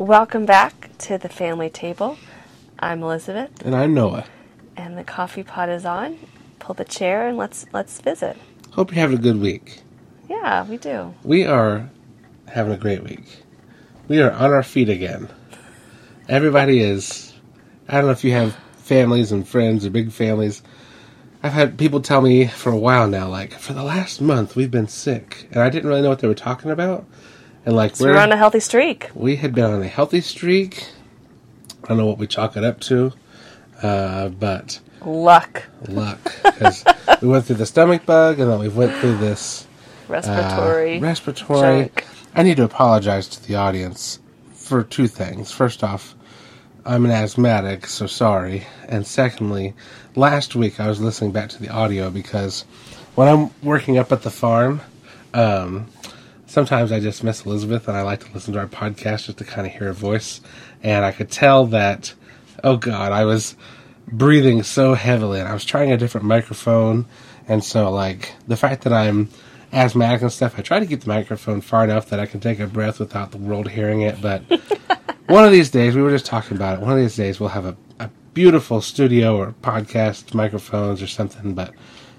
[0.00, 2.16] Welcome back to the family table.
[2.78, 4.24] I'm Elizabeth, And I'm Noah.
[4.74, 6.18] and the coffee pot is on.
[6.58, 8.38] Pull the chair and let's let's visit.
[8.70, 9.82] Hope you're having a good week.
[10.26, 11.12] Yeah, we do.
[11.22, 11.90] We are
[12.48, 13.42] having a great week.
[14.08, 15.28] We are on our feet again.
[16.30, 17.34] Everybody is.
[17.86, 20.62] I don't know if you have families and friends or big families.
[21.42, 24.70] I've had people tell me for a while now, like, for the last month we've
[24.70, 25.46] been sick.
[25.52, 27.04] And I didn't really know what they were talking about.
[27.66, 29.10] And, like, So we're on a healthy streak.
[29.14, 30.88] we had been on a healthy streak.
[31.84, 33.12] I don't know what we chalk it up to,
[33.82, 36.18] uh, but Luck, luck.
[36.44, 36.84] Because
[37.22, 39.66] we went through the stomach bug and then we went through this.
[40.08, 40.98] respiratory.
[40.98, 41.82] Uh, respiratory.
[41.84, 42.06] junk.
[42.34, 44.20] I need to apologize to the audience
[44.52, 45.50] for two things.
[45.50, 46.14] First off,
[46.84, 48.66] I'm an asthmatic, so sorry.
[48.88, 49.74] And secondly,
[50.16, 52.64] last week I was listening back to the audio because
[53.14, 54.80] when I'm working up at the farm,
[55.34, 55.86] um,
[56.50, 59.44] sometimes I just miss Elizabeth and I like to listen to our podcast just to
[59.44, 60.40] kind of hear her voice.
[60.82, 62.12] And I could tell that,
[62.64, 63.54] oh God, I was
[64.08, 67.06] breathing so heavily and I was trying a different microphone.
[67.46, 69.28] And so, like, the fact that I'm
[69.72, 72.58] asthmatic and stuff, I try to keep the microphone far enough that I can take
[72.58, 74.20] a breath without the world hearing it.
[74.20, 74.42] But
[75.26, 76.80] one of these days, we were just talking about it.
[76.82, 81.54] One of these days, we'll have a, a beautiful studio or podcast microphones or something.
[81.54, 81.72] But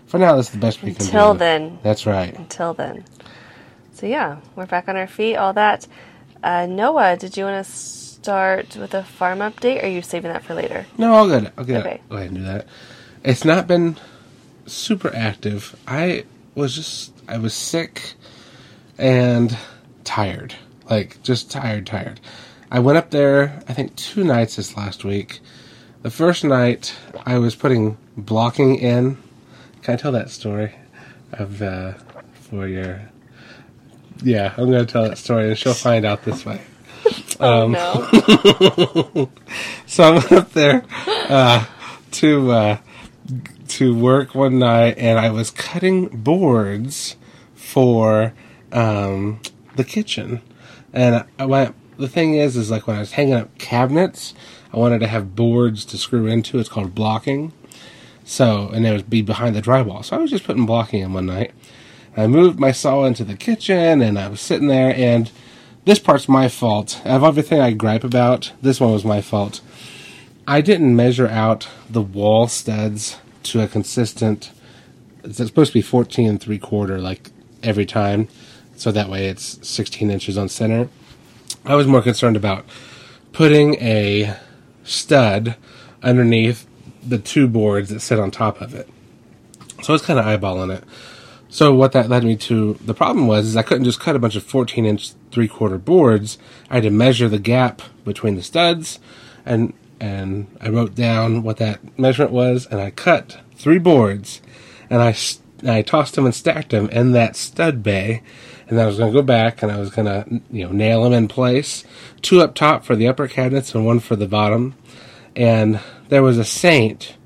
[0.06, 1.06] for now, this is the best we can do.
[1.06, 1.80] Until then.
[1.84, 2.34] That's right.
[2.38, 3.04] Until then.
[4.02, 5.36] So yeah, we're back on our feet.
[5.36, 5.86] All that.
[6.42, 9.84] Uh, Noah, did you want to start with a farm update?
[9.84, 10.88] Or are you saving that for later?
[10.98, 11.48] No, I'll go.
[11.56, 12.02] I'll get Okay.
[12.10, 12.66] go ahead and do that.
[13.24, 13.98] It's not been
[14.66, 15.76] super active.
[15.88, 18.14] I was just I was sick
[18.98, 19.56] and
[20.04, 20.56] tired,
[20.90, 22.20] like just tired, tired.
[22.72, 23.62] I went up there.
[23.70, 25.42] I think two nights this last week.
[26.02, 26.96] The first night
[27.28, 29.20] I was putting blocking in.
[29.84, 30.74] Can I tell that story
[31.34, 31.94] of uh,
[32.34, 33.02] for your?
[34.22, 36.62] Yeah, I'm going to tell that story, and she'll find out this way.
[37.40, 39.30] Oh Um, no.
[39.88, 40.84] So I went up there
[41.30, 41.66] uh,
[42.12, 42.78] to uh,
[43.70, 47.16] to work one night, and I was cutting boards
[47.56, 48.34] for
[48.72, 49.40] um,
[49.76, 50.42] the kitchen.
[50.94, 51.76] And I went.
[51.98, 54.34] The thing is, is like when I was hanging up cabinets,
[54.72, 56.60] I wanted to have boards to screw into.
[56.60, 57.54] It's called blocking.
[58.24, 60.06] So, and it would be behind the drywall.
[60.06, 61.52] So I was just putting blocking in one night.
[62.16, 65.32] I moved my saw into the kitchen, and I was sitting there, and
[65.86, 67.02] this part's my fault.
[67.06, 69.62] Of everything I gripe about, this one was my fault.
[70.48, 74.52] I didn't measure out the wall studs to a consistent.
[75.24, 77.30] It's supposed to be 14 and three quarter, like
[77.64, 78.28] every time,
[78.76, 80.90] so that way it's 16 inches on center.
[81.66, 82.66] I was more concerned about
[83.32, 84.36] putting a
[84.84, 85.56] stud
[86.04, 86.68] underneath
[87.04, 88.90] the two boards that sit on top of it.
[89.84, 90.84] So I was kind of eyeballing it.
[91.52, 94.20] So what that led me to the problem was is I couldn't just cut a
[94.20, 96.38] bunch of 14 inch three quarter boards.
[96.70, 99.00] I had to measure the gap between the studs,
[99.46, 104.42] and and I wrote down what that measurement was, and I cut three boards,
[104.90, 105.14] and I
[105.60, 108.24] and I tossed them and stacked them in that stud bay,
[108.70, 110.72] and then I was going to go back and I was going to you know
[110.72, 111.84] nail them in place,
[112.22, 114.76] two up top for the upper cabinets and one for the bottom,
[115.36, 117.18] and there was a saint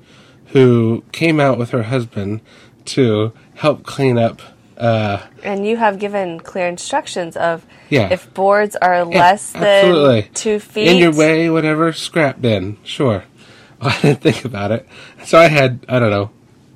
[0.46, 2.40] who came out with her husband
[2.86, 4.40] to help clean up.
[4.76, 8.08] Uh, and you have given clear instructions of Yeah.
[8.10, 10.30] if boards are yeah, less than absolutely.
[10.34, 10.88] two feet.
[10.88, 13.24] in your way, whatever, scrap bin, sure.
[13.80, 14.86] I didn't think about it,
[15.24, 16.30] so I had I don't know,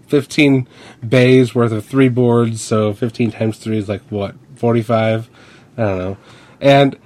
[0.06, 0.68] fifteen
[1.06, 2.60] bays worth of three boards.
[2.62, 5.28] So fifteen times three is like what forty-five.
[5.78, 6.16] I don't know,
[6.60, 6.98] and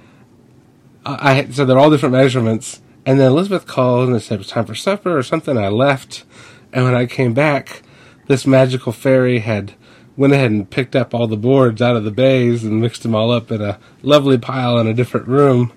[1.05, 2.81] I so they're all different measurements.
[3.05, 5.57] And then Elizabeth called and said it was time for supper or something.
[5.57, 6.25] I left,
[6.73, 7.81] and when I came back,
[8.27, 9.73] this magical fairy had
[10.17, 13.13] went ahead and picked up all the boards out of the bays and mixed them
[13.15, 15.73] all up in a lovely pile in a different room,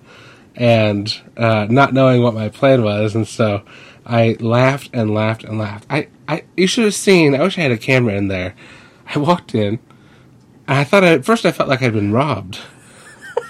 [0.55, 3.63] and uh, not knowing what my plan was, and so
[4.07, 5.87] I laughed and laughed and laughed.
[5.91, 7.35] I, I, you should have seen.
[7.35, 8.55] I wish I had a camera in there.
[9.15, 9.79] I walked in,
[10.67, 12.59] and I thought I, at first I felt like I'd been robbed.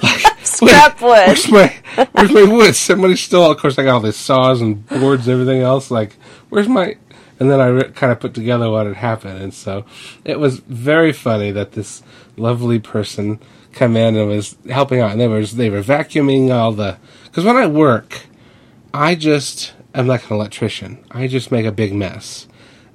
[0.01, 1.11] Like, Scrap wood.
[1.11, 1.75] Where's my
[2.13, 2.75] Where's my wood?
[2.75, 3.51] Somebody stole.
[3.51, 5.91] Of course, I got all these saws and boards and everything else.
[5.91, 6.17] Like,
[6.49, 6.97] where's my?
[7.41, 9.85] And then I re- kind of put together what had happened, and so
[10.25, 12.03] it was very funny that this
[12.37, 13.39] lovely person
[13.73, 16.99] come in and was helping out, and they were they were vacuuming all the.
[17.25, 18.27] Because when I work,
[18.93, 21.05] I just I'm like an electrician.
[21.11, 22.47] I just make a big mess.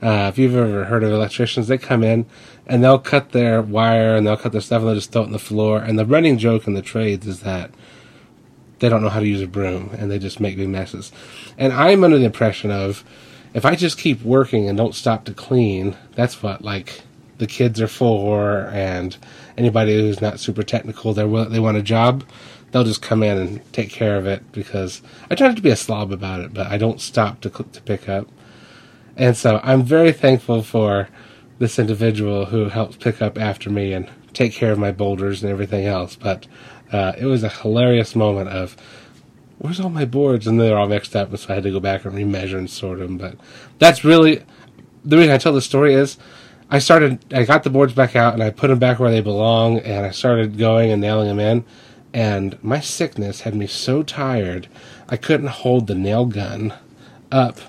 [0.02, 2.26] Uh, if you've ever heard of electricians, they come in
[2.68, 5.26] and they'll cut their wire and they'll cut their stuff and they'll just throw it
[5.26, 5.80] on the floor.
[5.80, 7.72] And the running joke in the trades is that
[8.80, 11.14] they don't know how to use a broom and they just make big messes.
[11.58, 13.04] And I'm under the impression of
[13.54, 17.02] if I just keep working and don't stop to clean, that's what like
[17.38, 19.18] the kids are for and
[19.58, 22.24] anybody who's not super technical, they they want a job.
[22.72, 25.70] they'll just come in and take care of it because I try not to be
[25.70, 28.28] a slob about it, but I don't stop to to pick up.
[29.16, 31.08] And so I'm very thankful for
[31.60, 35.52] this individual who helps pick up after me and take care of my boulders and
[35.52, 36.16] everything else.
[36.16, 36.48] But
[36.92, 38.76] uh, it was a hilarious moment of
[39.60, 42.06] where's all my boards and they're all mixed up, so I had to go back
[42.06, 43.18] and remeasure and sort them.
[43.18, 43.38] But
[43.80, 44.44] that's really
[45.04, 46.18] the reason I tell the story is
[46.70, 49.22] I started, I got the boards back out and I put them back where they
[49.22, 51.66] belong, and I started going and nailing them in.
[52.14, 54.68] And my sickness had me so tired,
[55.10, 56.74] I couldn't hold the nail gun
[57.32, 57.60] up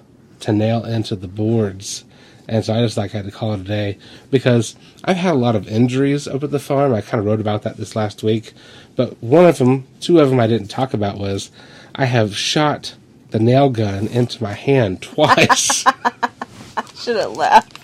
[0.40, 2.04] to nail into the boards.
[2.46, 3.98] And so I just like had to call it a day
[4.30, 6.92] because I've had a lot of injuries up at the farm.
[6.92, 8.52] I kind of wrote about that this last week,
[8.96, 11.50] but one of them, two of them I didn't talk about was
[11.94, 12.94] I have shot
[13.30, 15.84] the nail gun into my hand twice.
[15.86, 17.78] I Should have laughed.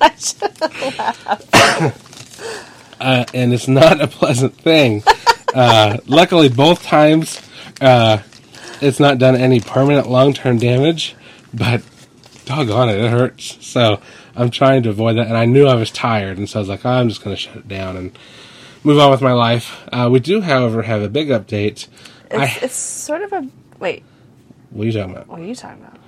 [0.00, 2.00] I should have laughed.
[3.00, 5.02] uh, and it's not a pleasant thing.
[5.54, 7.40] Uh, luckily, both times
[7.80, 8.18] uh,
[8.80, 11.14] it's not done any permanent long term damage,
[11.52, 11.82] but
[12.44, 13.64] doggone it, it hurts.
[13.66, 14.00] So
[14.36, 15.26] I'm trying to avoid that.
[15.26, 17.34] And I knew I was tired, and so I was like, oh, I'm just going
[17.34, 18.16] to shut it down and
[18.84, 19.80] move on with my life.
[19.92, 21.88] Uh, we do, however, have a big update.
[22.32, 23.48] It's, I, it's sort of a
[23.78, 24.02] wait.
[24.70, 25.28] what are you talking about?
[25.28, 25.98] What are you talking about?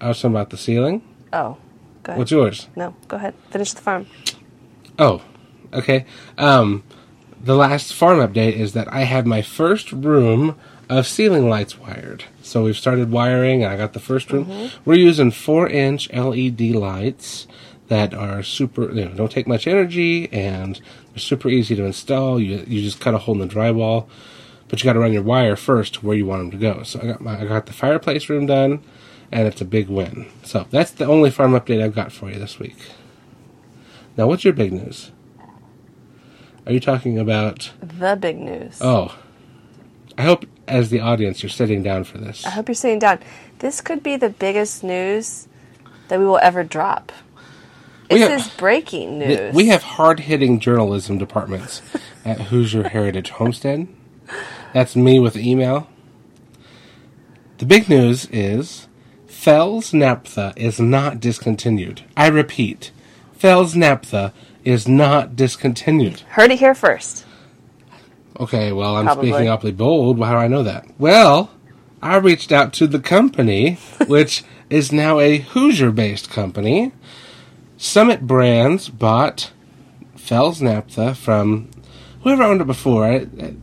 [0.00, 1.02] I was talking about the ceiling.
[1.32, 1.56] Oh,
[2.02, 2.18] go ahead.
[2.18, 2.68] What's yours?
[2.76, 3.34] no, go ahead.
[3.50, 4.06] Finish the farm.
[4.98, 5.22] Oh,
[5.72, 6.06] okay.
[6.38, 6.82] Um,
[7.42, 10.56] the last farm update is that I have my first room
[10.88, 12.24] of ceiling lights wired.
[12.42, 14.70] So we've started wiring, and I got the first room.
[14.84, 17.46] We're using four-inch LED lights
[17.88, 18.90] that are super.
[18.92, 20.80] You know, don't take much energy, and
[21.10, 22.38] they're super easy to install.
[22.40, 24.06] You you just cut a hole in the drywall,
[24.68, 26.82] but you got to run your wire first to where you want them to go.
[26.82, 28.82] So I got my I got the fireplace room done,
[29.30, 30.26] and it's a big win.
[30.42, 32.76] So that's the only farm update I've got for you this week.
[34.16, 35.10] Now, what's your big news?
[36.66, 37.72] Are you talking about?
[37.80, 38.78] The big news.
[38.80, 39.14] Oh,
[40.16, 42.46] I hope as the audience you're sitting down for this.
[42.46, 43.18] I hope you're sitting down.
[43.58, 45.46] This could be the biggest news
[46.08, 47.12] that we will ever drop.
[48.10, 49.54] We This have- is breaking news.
[49.54, 51.82] We have hard hitting journalism departments
[52.24, 53.88] at Hoosier Heritage Homestead.
[54.72, 55.88] That's me with email.
[57.58, 58.88] The big news is
[59.26, 62.02] Fels-Naptha is not discontinued.
[62.16, 62.90] I repeat,
[63.34, 64.32] Fels-Naptha
[64.64, 66.20] is not discontinued.
[66.20, 67.24] Heard it here first.
[68.40, 69.30] Okay, well, I'm Probably.
[69.30, 70.18] speaking awfully bold.
[70.18, 70.86] How do I know that?
[70.98, 71.50] Well,
[72.02, 73.74] I reached out to the company,
[74.06, 76.92] which is now a Hoosier based company.
[77.76, 79.52] Summit Brands bought
[80.16, 81.70] Fels-Naptha from
[82.24, 83.04] whoever owned it before.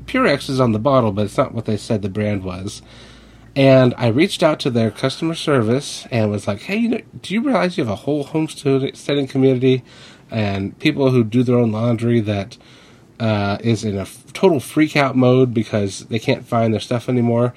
[0.05, 2.81] Purex is on the bottle, but it's not what they said the brand was.
[3.55, 7.33] And I reached out to their customer service and was like, "Hey, you know, do
[7.33, 9.83] you realize you have a whole homesteading community
[10.29, 12.57] and people who do their own laundry that
[13.19, 17.09] uh, is in a f- total freak out mode because they can't find their stuff
[17.09, 17.53] anymore?"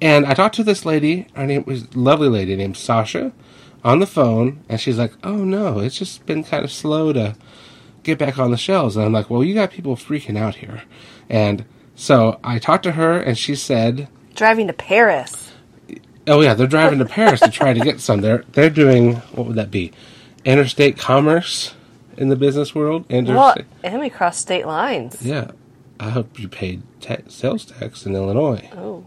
[0.00, 1.26] And I talked to this lady.
[1.34, 3.32] Her name was lovely lady named Sasha
[3.84, 7.36] on the phone, and she's like, "Oh no, it's just been kind of slow to
[8.06, 10.82] get back on the shelves." And I'm like, "Well, you got people freaking out here,"
[11.28, 11.64] and
[11.94, 14.08] so I talked to her, and she said.
[14.34, 15.52] Driving to Paris.
[16.28, 18.20] Oh yeah, they're driving to Paris to try to get some.
[18.20, 19.92] They're they're doing what would that be?
[20.44, 21.74] Interstate commerce
[22.16, 23.04] in the business world.
[23.10, 25.22] Well, and we crossed state lines.
[25.22, 25.52] Yeah,
[26.00, 29.04] I hope you paid ta- sales tax in Illinois, Oh,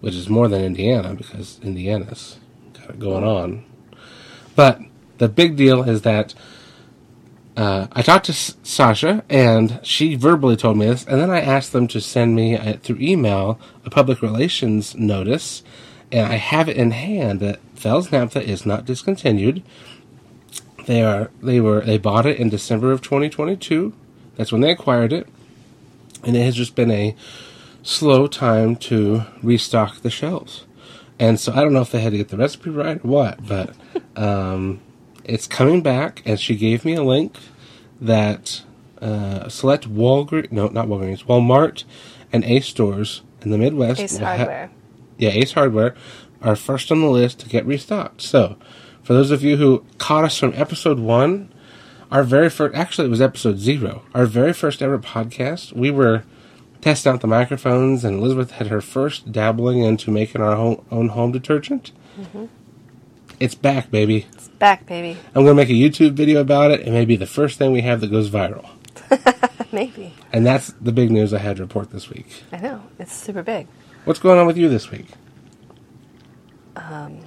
[0.00, 2.38] which is more than Indiana because Indiana's
[2.74, 3.64] got it going on.
[4.54, 4.80] But
[5.18, 6.34] the big deal is that
[7.56, 11.40] uh, I talked to S- Sasha, and she verbally told me this, and then I
[11.40, 15.62] asked them to send me uh, through email a public relations notice,
[16.12, 19.62] and I have it in hand that Fels-Naptha is not discontinued.
[20.86, 23.92] They are they were they bought it in December of 2022.
[24.36, 25.26] That's when they acquired it,
[26.22, 27.16] and it has just been a
[27.82, 30.66] slow time to restock the shelves.
[31.18, 33.46] And so I don't know if they had to get the recipe right or what,
[33.46, 33.74] but
[34.16, 34.80] um,
[35.26, 36.22] it's coming back.
[36.24, 37.36] And she gave me a link
[38.00, 38.62] that
[39.00, 41.84] uh, select Walgreens, no, not Walgreens, Walmart
[42.32, 44.00] and Ace stores in the Midwest.
[44.00, 44.70] Ace will ha- Hardware.
[45.18, 45.94] yeah, Ace Hardware
[46.42, 48.20] are first on the list to get restocked.
[48.22, 48.56] So,
[49.02, 51.52] for those of you who caught us from episode one,
[52.10, 56.24] our very first, actually, it was episode zero, our very first ever podcast, we were
[56.80, 61.08] testing out the microphones, and Elizabeth had her first dabbling into making our home, own
[61.08, 61.92] home detergent.
[63.38, 64.26] It's back, baby.
[64.32, 65.18] It's back, baby.
[65.34, 66.80] I'm going to make a YouTube video about it.
[66.80, 68.68] It may be the first thing we have that goes viral.
[69.72, 70.14] Maybe.
[70.32, 72.26] And that's the big news I had to report this week.
[72.50, 72.82] I know.
[72.98, 73.66] It's super big.
[74.04, 75.06] What's going on with you this week?
[76.76, 77.20] Um,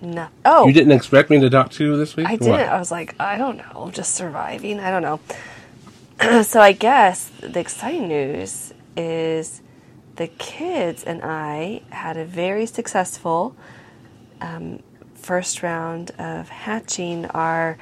[0.00, 0.28] no.
[0.44, 2.28] Oh, You didn't expect me to talk to you this week?
[2.28, 2.48] I didn't.
[2.48, 2.60] what?
[2.60, 4.78] I was like, I don't know, just surviving.
[4.78, 6.42] I don't know.
[6.42, 9.62] so I guess the exciting news is
[10.16, 13.56] the kids and I had a very successful
[14.40, 14.82] um,
[15.20, 17.78] first round of hatching our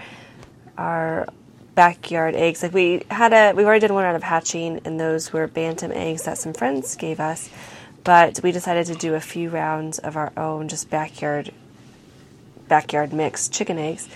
[0.77, 1.27] our
[1.75, 2.63] backyard eggs.
[2.63, 5.93] Like we had a we already did one round of hatching, and those were bantam
[5.93, 7.51] eggs that some friends gave us.
[8.05, 11.53] But we decided to do a few rounds of our own, just backyard
[12.69, 14.09] backyard mixed chicken eggs.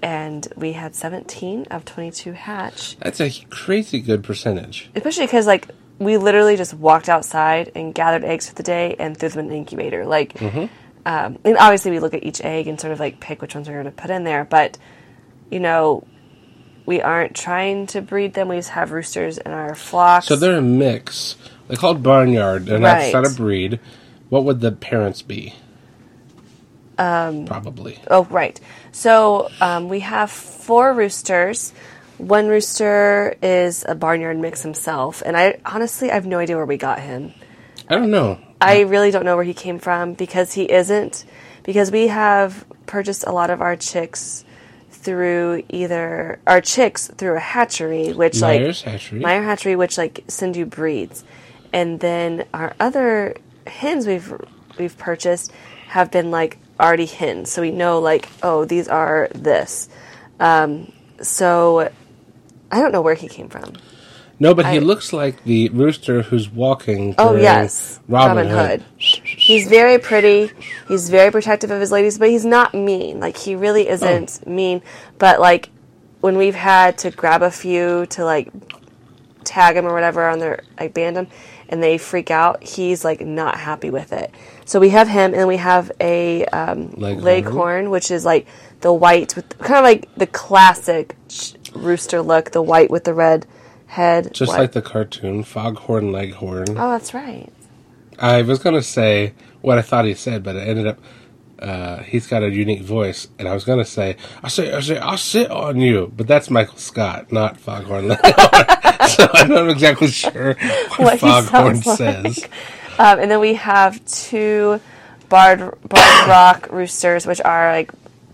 [0.00, 2.96] And we had 17 of 22 hatch.
[2.98, 4.88] That's a crazy good percentage.
[4.94, 5.66] Especially because, like,
[5.98, 9.52] we literally just walked outside and gathered eggs for the day and threw them in
[9.52, 10.06] an incubator.
[10.06, 10.66] Like, mm-hmm.
[11.06, 13.68] Um, and obviously we look at each egg and sort of like pick which ones
[13.68, 14.44] we're going to put in there.
[14.44, 14.78] But,
[15.50, 16.04] you know,
[16.86, 18.48] we aren't trying to breed them.
[18.48, 20.26] We just have roosters in our flocks.
[20.26, 21.36] So they're a mix.
[21.68, 22.66] They're called barnyard.
[22.66, 23.22] They're not, it's Right.
[23.22, 23.80] not a breed.
[24.28, 25.54] What would the parents be?
[26.98, 27.98] Um, Probably.
[28.10, 28.58] Oh, right.
[28.92, 31.72] So um, we have four roosters.
[32.18, 36.66] One rooster is a barnyard mix himself, and I honestly I have no idea where
[36.66, 37.32] we got him.
[37.88, 38.40] I don't know.
[38.60, 41.24] I really don't know where he came from because he isn't.
[41.62, 44.44] Because we have purchased a lot of our chicks
[44.90, 49.20] through either our chicks through a hatchery, which Myers like Hatchery.
[49.20, 51.24] Meyer Hatchery, which like send you breeds,
[51.72, 53.36] and then our other
[53.66, 54.32] hens we've
[54.78, 55.52] we've purchased
[55.88, 59.88] have been like already hens, so we know like oh these are this.
[60.40, 61.90] Um, so
[62.70, 63.74] I don't know where he came from.
[64.40, 67.14] No, but he looks like the rooster who's walking.
[67.18, 68.84] Oh yes, Robin, Hood.
[68.96, 70.50] He's very pretty.
[70.86, 73.18] He's very protective of his ladies, but he's not mean.
[73.18, 74.82] Like he really isn't mean.
[75.18, 75.70] But like
[76.20, 78.52] when we've had to grab a few to like
[79.42, 81.26] tag him or whatever on their like band him,
[81.68, 84.32] and they freak out, he's like not happy with it.
[84.64, 87.24] So we have him, and we have a um, Leghorn.
[87.24, 88.46] leghorn, which is like
[88.82, 91.16] the white with kind of like the classic
[91.74, 93.44] rooster look, the white with the red
[93.88, 94.32] head.
[94.32, 94.60] Just What?
[94.60, 96.70] like the cartoon, Foghorn Leghorn.
[96.70, 97.48] oh, that's right.
[98.18, 100.98] I was going to say what I thought he said, but it ended up.
[101.58, 104.78] Uh, he's got a unique voice, and I was going to say, "I say, I
[104.80, 108.34] say, I'll sit on you," but that's Michael Scott, not Foghorn Leghorn.
[109.08, 110.54] so I'm not exactly sure
[110.98, 112.24] what, What Foghorn says.
[112.42, 112.50] like.
[113.00, 114.80] Um, and then we have two
[115.28, 117.90] barred, barred rock roosters, which are like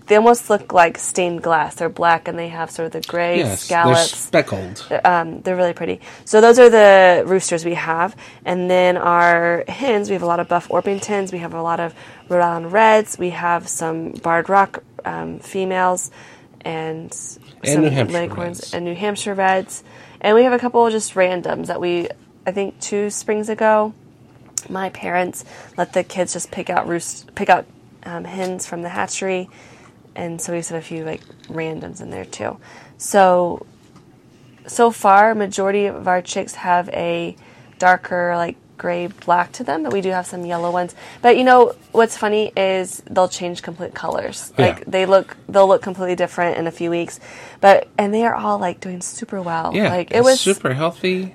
[0.07, 1.77] they almost look like stained glass.
[1.77, 4.17] They're black and they have sort of the gray Yes, they're scallops.
[4.17, 4.87] speckled.
[5.05, 6.01] Um, they're really pretty.
[6.25, 10.11] So those are the roosters we have, and then our hens.
[10.11, 11.33] We have a lot of Buff Orpingtons.
[11.33, 11.95] We have a lot of
[12.29, 13.19] Rhode Island Reds.
[13.19, 16.11] We have some Barred Rock um, females,
[16.63, 17.45] and some
[18.13, 19.85] Leghorns and New Hampshire Reds,
[20.21, 22.09] and we have a couple of just randoms that we.
[22.47, 23.95] I think two springs ago,
[24.69, 25.47] my parents
[25.79, 27.65] let the kids just pick out roost, pick out
[28.05, 29.49] um, hens from the hatchery,
[30.17, 32.59] and so we just have a few like randoms in there too.
[32.99, 33.67] So
[34.67, 37.37] so far, majority of our chicks have a
[37.79, 40.95] darker like gray black to them, but we do have some yellow ones.
[41.23, 44.53] But you know what's funny is they'll change complete colors.
[44.59, 44.67] Yeah.
[44.67, 47.21] Like they look they'll look completely different in a few weeks.
[47.61, 49.75] But and they are all like doing super well.
[49.75, 51.35] Yeah, like it was super healthy.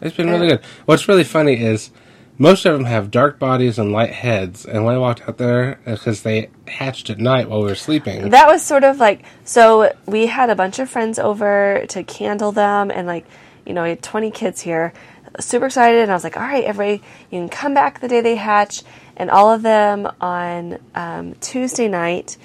[0.00, 0.60] It's been really good.
[0.84, 1.90] What's really funny is
[2.38, 5.78] most of them have dark bodies and light heads, and when I walked out there,
[5.84, 8.30] because they hatched at night while we were sleeping.
[8.30, 12.52] that was sort of like so we had a bunch of friends over to candle
[12.52, 13.24] them and like
[13.66, 14.92] you know we had 20 kids here
[15.40, 18.20] super excited and i was like all right everybody you can come back the day
[18.20, 18.82] they hatch
[19.16, 22.36] and all of them on um, tuesday night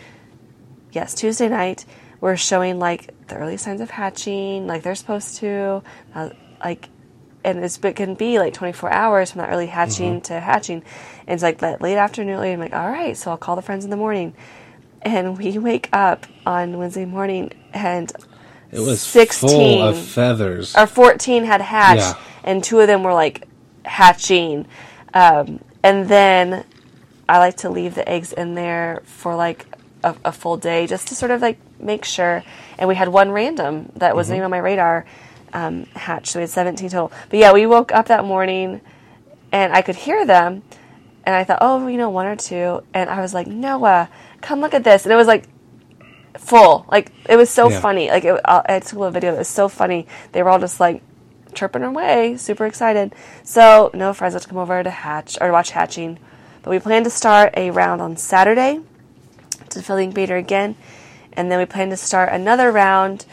[0.91, 1.85] yes tuesday night
[2.19, 5.81] were showing like the early signs of hatching like they're supposed to
[6.15, 6.29] uh,
[6.63, 6.89] like
[7.55, 10.83] and it's, it can be like 24 hours from that early hatching to hatching.
[11.27, 13.83] And it's like that late afternoon i'm like all right so i'll call the friends
[13.83, 14.33] in the morning.
[15.01, 18.11] And we wake up on Wednesday morning and
[18.71, 20.75] it was 16 full of feathers.
[20.75, 22.13] our 14 had hatched Yeah.
[22.43, 23.47] and two of them were like
[23.85, 24.67] hatching.
[25.13, 26.65] Um, and then
[27.27, 29.65] i like to leave the eggs in there for like
[30.03, 32.43] a, a full day just to sort of like make sure.
[32.77, 35.05] And we had one random that wasn't even on my radar
[35.53, 38.81] um, hatch so we had 17 total but yeah we woke up that morning
[39.51, 40.63] and i could hear them
[41.25, 44.09] and i thought oh you know one or two and i was like noah
[44.41, 45.47] come look at this and it was like
[46.37, 46.85] full.
[46.91, 47.79] Like it was so Yeah.
[47.79, 48.09] funny.
[48.09, 49.33] Like it, I took a little video.
[49.35, 50.07] It was so funny.
[50.31, 51.01] They were all just like
[51.53, 53.13] chirping away, super excited.
[53.43, 56.17] So no friends had to come over to hatch or watch hatching.
[56.61, 58.81] But we plan to start a round on Saturday
[59.69, 60.75] to fill the incubator again,
[61.33, 63.25] and then we plan to start another round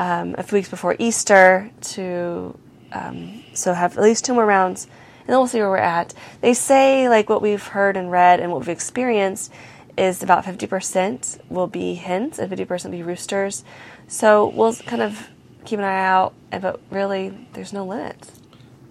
[0.00, 2.58] um, a few weeks before Easter to
[2.92, 4.84] um, so have at least two more rounds,
[5.20, 6.14] and then we'll see where we're at.
[6.40, 9.52] They say like what we've heard and read and what we've experienced
[9.96, 13.62] is about fifty percent will be hens and fifty percent will be roosters.
[14.08, 15.28] So we'll kind of
[15.64, 18.16] keep an eye out, but really, there's no limit.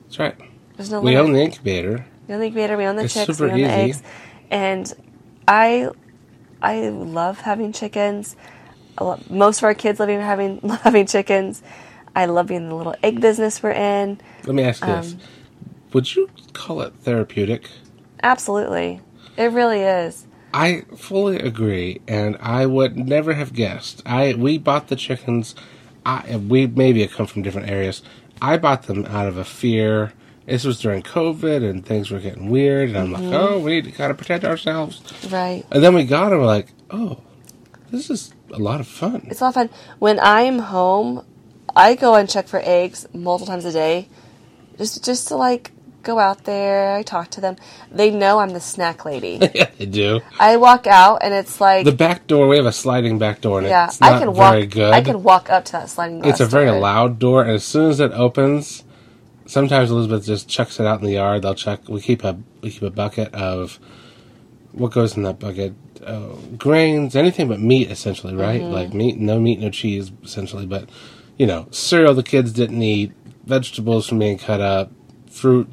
[0.04, 0.36] That's right.
[0.78, 1.26] There's no We limit.
[1.26, 2.06] own the incubator.
[2.28, 2.78] We own the incubator.
[2.78, 3.40] We own the It's chicks.
[3.40, 3.90] we own the easy.
[3.90, 4.04] eggs,
[4.52, 4.94] and
[5.48, 5.90] I,
[6.62, 8.36] I love having chickens.
[9.30, 11.62] Most of our kids loving having having chickens.
[12.16, 14.20] I love being in the little egg business we're in.
[14.46, 15.20] Let me ask you this: Um,
[15.94, 17.70] Would you call it therapeutic?
[18.24, 19.02] Absolutely,
[19.38, 20.26] it really is.
[20.54, 24.02] I fully agree, and I would never have guessed.
[24.06, 25.56] I we bought the chickens.
[26.06, 28.02] I we maybe have come from different areas.
[28.42, 30.14] I bought them out of a fear.
[30.48, 33.30] This was during COVID, and things were getting weird, and I'm Mm-hmm.
[33.30, 35.02] like, oh, we need to kind of protect ourselves.
[35.30, 35.64] Right.
[35.72, 36.40] And then we got them.
[36.40, 37.22] We're like, oh,
[37.92, 39.28] this is a lot of fun.
[39.30, 39.70] It's a lot of fun.
[40.00, 41.26] When I'm home,
[41.76, 44.08] I go and check for eggs multiple times a day,
[44.78, 45.72] just just to like
[46.04, 46.96] go out there.
[46.96, 47.56] I talk to them.
[47.92, 49.40] They know I'm the snack lady.
[49.54, 50.22] yeah, they do.
[50.40, 52.48] I walk out and it's like The back door.
[52.48, 54.70] We have a sliding back door, and yeah, it's I can walk.
[54.70, 54.94] good.
[54.94, 56.24] I can walk up to that sliding.
[56.26, 56.80] It's a very door.
[56.80, 58.84] loud door, and as soon as it opens,
[59.46, 61.42] sometimes Elizabeth just chucks it out in the yard.
[61.42, 61.88] They'll check.
[61.90, 63.80] We keep a we keep a bucket of
[64.80, 65.74] what goes in that bucket:
[66.06, 68.62] uh, grains, anything but meat, essentially, right?
[68.62, 68.74] Mm-hmm.
[68.74, 70.66] Like meat, no meat, no cheese, essentially.
[70.66, 70.90] But
[71.38, 73.12] you know, cereal the kids didn't eat,
[73.46, 74.92] vegetables from being cut up,
[75.30, 75.70] fruit.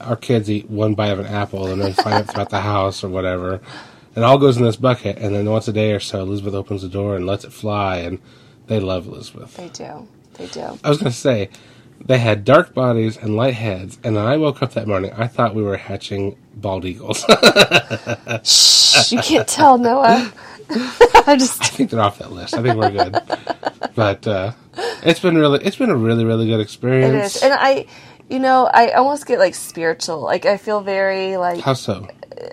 [0.00, 3.04] Our kids eat one bite of an apple and then find it throughout the house
[3.04, 3.60] or whatever.
[4.14, 6.54] And it all goes in this bucket, and then once a day or so, Elizabeth
[6.54, 8.18] opens the door and lets it fly, and
[8.66, 9.56] they love Elizabeth.
[9.56, 10.08] They do.
[10.34, 10.78] They do.
[10.82, 11.50] I was going to say,
[12.04, 15.26] they had dark bodies and light heads, and when I woke up that morning, I
[15.26, 17.24] thought we were hatching bald eagles.
[18.44, 20.32] Shh, you can't tell Noah.
[20.70, 22.54] I just I think they're off that list.
[22.54, 23.16] I think we're good.
[23.94, 24.52] But uh,
[25.02, 27.36] it's been really, it's been a really, really good experience.
[27.36, 27.86] is, and I,
[28.28, 30.20] you know, I almost get like spiritual.
[30.20, 32.06] Like I feel very like How so?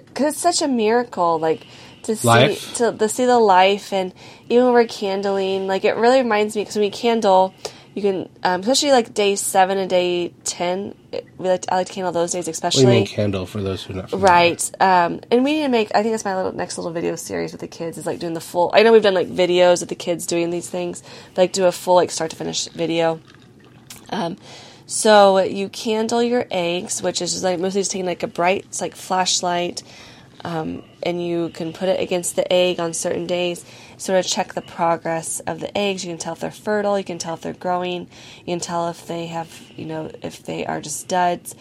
[0.08, 1.68] because it's such a miracle like
[2.04, 2.76] to see Life?
[2.76, 4.14] to, to see the life and
[4.50, 7.54] even when we're candling like it really reminds me because when we candle
[7.96, 11.78] you can um, especially like day seven and day 10 it- we like to, i
[11.78, 13.98] like to candle those days What do you especially mean candle for those who are
[13.98, 14.28] not familiar?
[14.28, 17.16] right um, and we need to make i think that's my little next little video
[17.16, 19.82] series with the kids is like doing the full i know we've done like videos
[19.82, 21.02] of the kids doing these things
[21.34, 23.20] but like do a full like start to finish video
[24.10, 24.38] um,
[24.86, 28.96] so you candle your eggs, which is like mostly just taking like a bright, like
[28.96, 29.82] flashlight,
[30.44, 33.64] um, and you can put it against the egg on certain days,
[33.98, 36.04] sort of check the progress of the eggs.
[36.04, 38.90] You can tell if they're fertile, you can tell if they're growing, you can tell
[38.90, 41.56] if they have, you know, if they are just duds,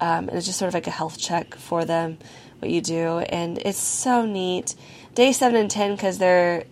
[0.00, 2.18] um, and it's just sort of like a health check for them.
[2.60, 4.74] What you do, and it's so neat.
[5.14, 6.64] Day seven and ten, because they're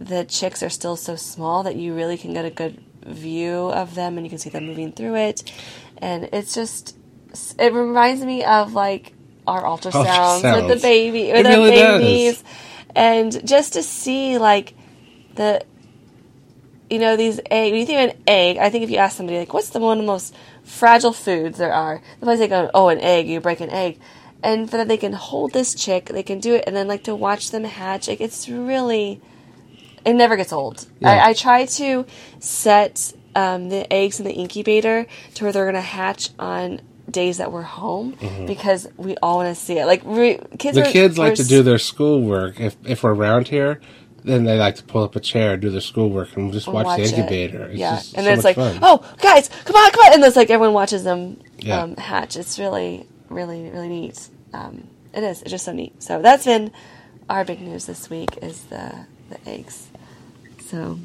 [0.00, 3.94] the chicks are still so small that you really can get a good view of
[3.94, 5.52] them and you can see them moving through it
[5.98, 6.96] and it's just
[7.58, 9.13] it reminds me of like
[9.46, 12.00] our ultrasounds, with the baby It with the really does.
[12.00, 12.44] babies
[12.94, 14.74] and just to see like
[15.34, 15.64] the
[16.90, 19.16] you know these egg when you think of an egg i think if you ask
[19.16, 22.48] somebody like what's the one of the most fragile foods there are the place they
[22.48, 23.98] go oh an egg you break an egg
[24.42, 27.02] and for that they can hold this chick they can do it and then like
[27.02, 29.20] to watch them hatch like it's really
[30.04, 30.86] it never gets old.
[31.00, 31.12] Yeah.
[31.12, 32.04] I, I try to
[32.38, 37.38] set um, the eggs in the incubator to where they're going to hatch on days
[37.38, 39.86] that we're home because we all want to see it.
[39.86, 40.82] Like we, kids, Mm-hmm.
[40.84, 42.60] The are, kids like to do their schoolwork.
[42.60, 43.80] If if we're around here,
[44.24, 46.96] then they like to pull up a chair, do their schoolwork, and just and watch,
[46.96, 47.12] the it.
[47.12, 47.66] incubator.
[47.66, 48.78] It's yeah, and so then it's like, fun.
[48.82, 51.82] oh, guys, come on, come on, and it's like everyone watches them Yeah.
[51.82, 52.36] um, hatch.
[52.36, 54.28] It's really, really, really neat.
[54.54, 55.42] Um, it is.
[55.42, 56.02] It's just so neat.
[56.02, 56.72] So that's been
[57.28, 59.88] our big news this week is the the eggs.
[60.66, 60.98] So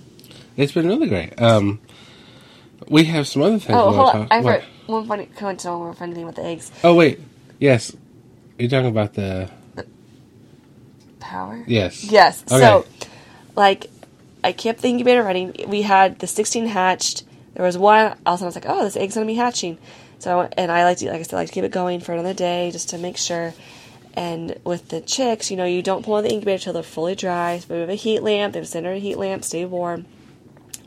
[0.55, 1.39] It's been really great.
[1.41, 1.79] Um,
[2.87, 3.77] we have some other things.
[3.77, 5.29] oh, hold on, talk- I forgot one funny.
[5.39, 6.71] One more funny thing with the eggs.
[6.83, 7.19] Oh wait,
[7.59, 7.95] yes.
[8.57, 9.49] You're talking about the
[11.19, 11.63] Power.
[11.67, 12.03] yes.
[12.03, 12.43] Yes.
[12.43, 12.59] Okay.
[12.59, 12.85] So,
[13.55, 13.87] like,
[14.43, 15.53] I kept the incubator running.
[15.67, 17.23] We had the 16 hatched.
[17.53, 18.17] There was one.
[18.25, 19.77] All of a sudden, I was like, "Oh, this egg's gonna be hatching."
[20.19, 22.33] So, and I like to, like I said, like to keep it going for another
[22.33, 23.53] day just to make sure.
[24.13, 27.15] And with the chicks, you know, you don't pull out the incubator till they're fully
[27.15, 27.59] dry.
[27.59, 28.53] So we have a heat lamp.
[28.53, 30.05] They have a center heat lamp, stay warm,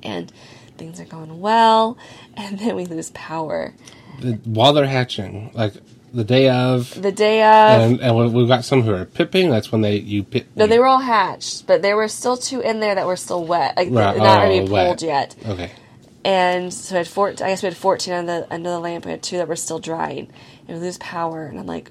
[0.02, 0.32] and
[0.82, 1.96] things are going well.
[2.36, 3.72] And then we lose power
[4.20, 5.74] The, while they're hatching, like
[6.12, 7.80] the day of, the day of.
[7.92, 9.48] and and we- we've got some who are pipping.
[9.50, 10.46] That's when they you pip.
[10.56, 13.44] no, they were all hatched, but there were still two in there that were still
[13.44, 14.86] wet, like Right, not oh, really wet.
[14.88, 15.36] pulled yet.
[15.46, 15.70] Okay.
[16.24, 17.28] and so we had four.
[17.28, 19.04] I guess we had fourteen under the under the lamp.
[19.06, 20.28] We had two that were still drying,
[20.68, 21.46] and we lose power.
[21.46, 21.90] And I'm like,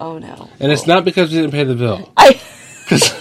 [0.00, 0.50] oh no!
[0.60, 2.12] And it's not because we didn't pay the bill.
[2.16, 2.40] I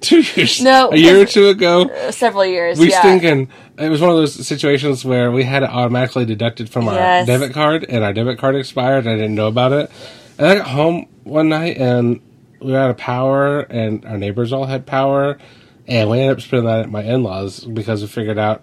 [0.00, 2.78] Two years, No, a year or two ago, several years.
[2.78, 3.00] we yeah.
[3.00, 7.24] thinking it was one of those situations where we had it automatically deducted from our
[7.24, 9.06] debit card, and our debit card expired.
[9.06, 9.90] And I didn't know about it,
[10.38, 12.20] and I got home one night and
[12.60, 15.38] we were out of power, and our neighbors all had power,
[15.86, 18.62] and we ended up spending that at my in-laws because we figured out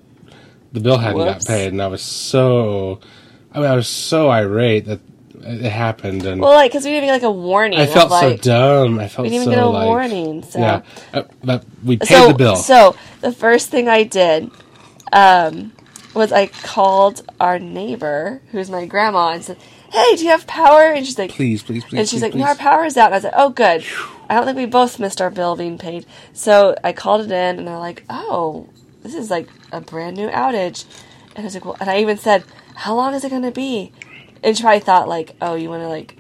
[0.72, 1.46] the bill hadn't Whoops.
[1.46, 3.00] got paid, and I was so,
[3.54, 5.02] I mean, I was so irate that
[5.44, 7.80] it happened, and Well, like because we didn't even get like a warning.
[7.80, 9.00] I felt like, so dumb.
[9.00, 10.44] I felt We didn't so even get a like, warning.
[10.44, 10.82] So Yeah,
[11.14, 12.56] Uh, but we paid so, the bill.
[12.56, 14.50] So the first thing I did
[15.12, 15.74] um,
[16.14, 19.58] was I called our neighbor, who's my grandma, and said,
[19.92, 22.00] "Hey, do you have power?" And she's like, please, please, please.
[22.00, 22.40] and she's please, like, please.
[22.40, 23.86] "No, our power is out." And I was like, "Oh, good.
[24.30, 27.60] I don't think we both missed our bill being paid." So I called it in,
[27.60, 28.68] and they're like, "Oh,
[29.04, 30.86] this is like a brand new outage."
[31.36, 32.44] And I was like, "Well," and I even said,
[32.76, 33.92] "How long is it going to be?"
[34.44, 36.18] And she probably thought like, "Oh, you want to like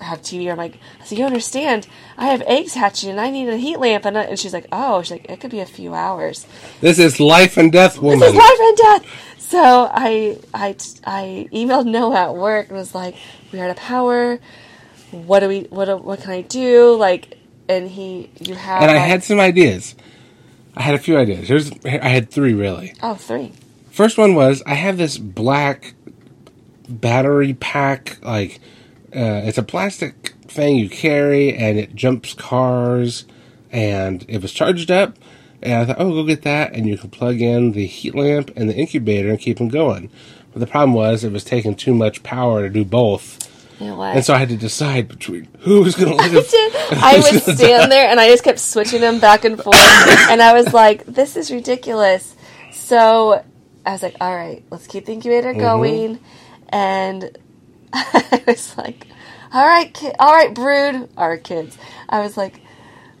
[0.00, 1.86] have TV?" I'm like, "I said, you understand?
[2.18, 4.66] I have eggs hatching, and I need a heat lamp." And, I, and she's like,
[4.72, 6.46] "Oh," she's like, "It could be a few hours."
[6.80, 8.20] This is life and death, woman.
[8.20, 9.32] This is life and death.
[9.38, 13.14] So I I I emailed Noah at work and was like,
[13.52, 14.38] "We are out of power.
[15.12, 15.60] What do we?
[15.70, 18.82] What do- what can I do?" Like, and he, you have.
[18.82, 19.94] and I like- had some ideas.
[20.76, 21.48] I had a few ideas.
[21.48, 22.92] Here's I had three really.
[23.02, 23.52] oh three.
[23.90, 25.94] First one was I have this black
[26.88, 28.60] battery pack, like
[29.16, 33.24] uh, it's a plastic thing you carry, and it jumps cars,
[33.72, 35.16] and it was charged up.
[35.62, 38.50] And I thought, oh, go get that, and you can plug in the heat lamp
[38.56, 40.10] and the incubator and keep them going.
[40.52, 43.48] But the problem was it was taking too much power to do both,
[43.80, 46.48] You know and so I had to decide between who's going to I live.
[46.50, 46.74] did.
[46.92, 49.76] I would stand there and I just kept switching them back and forth,
[50.30, 52.34] and I was like, "This is ridiculous."
[52.72, 53.42] So
[53.84, 55.60] I was like, "All right, let's keep the incubator Mm-hmm.
[55.60, 56.20] going,"
[56.68, 57.36] and
[58.32, 59.06] I was like,
[59.52, 61.76] "All right, ki- all right, brood, our kids."
[62.08, 62.60] I was like,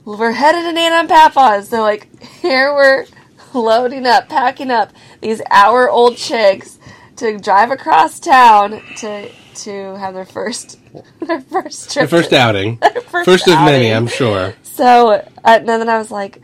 [0.04, 3.06] "We're headed to Nana and Papa's." So like, here we're
[3.54, 6.78] loading up, packing up these hour-old chicks
[7.16, 10.78] to drive across town to to have their first
[11.20, 12.10] their first trip.
[12.10, 12.76] The first to- outing,
[13.08, 13.90] first first of many.
[13.90, 14.54] I'm sure.
[14.62, 16.42] So uh, and then I was like,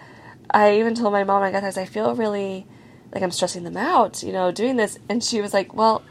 [0.51, 1.77] I even told my mom I got this.
[1.77, 2.67] I feel really
[3.13, 4.99] like I'm stressing them out, you know, doing this.
[5.11, 6.03] And she was like, "Well,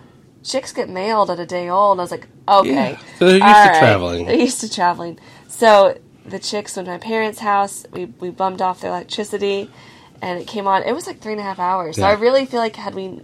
[0.43, 2.97] chicks get mailed at a day old." I was like, "Okay." Yeah.
[3.19, 3.79] So they're used All to right.
[3.79, 4.25] traveling.
[4.25, 5.19] They're used to traveling.
[5.47, 7.85] So the chicks went to my parents' house.
[7.91, 9.69] We we bummed off their electricity,
[10.21, 10.83] and it came on.
[10.83, 11.95] It was like three and a half hours.
[11.97, 12.09] So Yeah.
[12.09, 13.21] I really feel like had we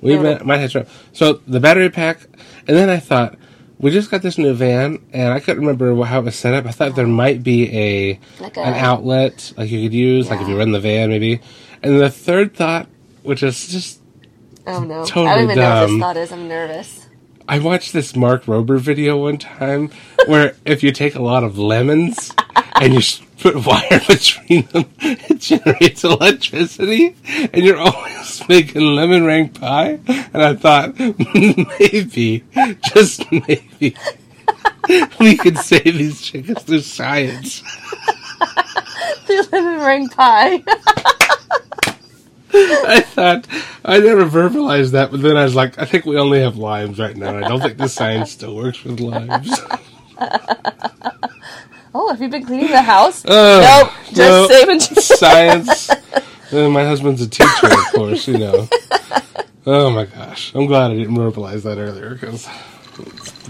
[0.00, 0.86] We might, might have to.
[1.12, 2.20] So the battery pack,
[2.66, 3.36] and then I thought
[3.80, 6.66] we just got this new van, and I couldn't remember how it was set up.
[6.66, 7.08] I thought there oh.
[7.08, 10.54] might be a Like a- an outlet like you could use, like if Yeah.
[10.54, 11.40] you run the van, maybe.
[11.82, 12.88] And the third thought,
[13.22, 13.97] which is just
[14.68, 16.32] oh no, I don't even know what this thought is.
[16.32, 17.06] I'm nervous.
[17.48, 19.90] I watched this Mark Rober video one time
[20.26, 22.30] where if you take a lot of lemons
[22.74, 23.00] and you
[23.38, 29.98] put wire between them, it generates electricity, and you're always making lemon meringue pie.
[30.06, 32.44] And I thought maybe,
[32.94, 33.96] just maybe,
[35.18, 37.62] we could save these chickens through science.
[39.26, 40.62] The lemon meringue pie.
[42.88, 43.46] I thought
[43.84, 46.98] I never verbalized that, but then I was like, I think we only have limes
[46.98, 47.36] right now.
[47.36, 49.50] I don't think the science still works with limes.
[51.94, 53.24] oh, have you been cleaning the house?
[53.26, 54.48] Oh, nope, just no.
[54.48, 54.80] saving.
[54.80, 55.88] science.
[56.50, 58.68] And uh, my husband's a teacher, of course, you know.
[59.66, 60.54] Oh my gosh.
[60.54, 62.48] I'm glad I didn't verbalize that earlier because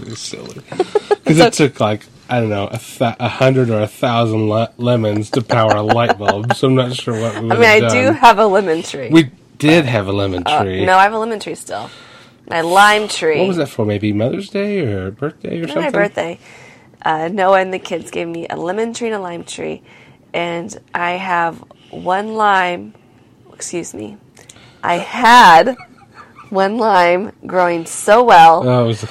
[0.01, 0.61] it's silly.
[1.09, 4.71] Because it took like, I don't know, a, th- a hundred or a thousand le-
[4.77, 7.69] lemons to power a light bulb, so I'm not sure what we would I mean,
[7.69, 9.09] I have do have a lemon tree.
[9.09, 10.85] We did have a lemon Uh, tree.
[10.85, 11.89] no, I have a lemon tree still.
[12.49, 13.39] My lime tree.
[13.39, 13.85] What was that for?
[13.85, 15.83] Maybe Mother's Day or birthday or For something?
[15.83, 16.39] my birthday.
[17.03, 19.81] Uh, Noah and the kids gave me a lemon tree and a lime tree,
[20.33, 22.93] and I have one lime.
[23.53, 24.17] Excuse me.
[24.83, 25.75] I had
[26.49, 29.05] one lime growing so well, Oh, it was,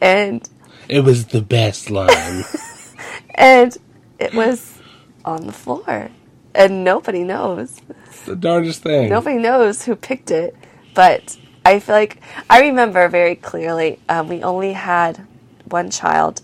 [0.00, 0.48] and
[0.94, 2.44] it was the best line.
[3.34, 3.76] and
[4.20, 4.78] it was
[5.24, 6.08] on the floor,
[6.54, 7.80] and nobody knows.
[8.06, 9.08] it's the darndest thing.
[9.10, 10.54] Nobody knows who picked it,
[10.94, 13.98] but I feel like I remember very clearly.
[14.08, 15.26] Um, we only had
[15.64, 16.42] one child,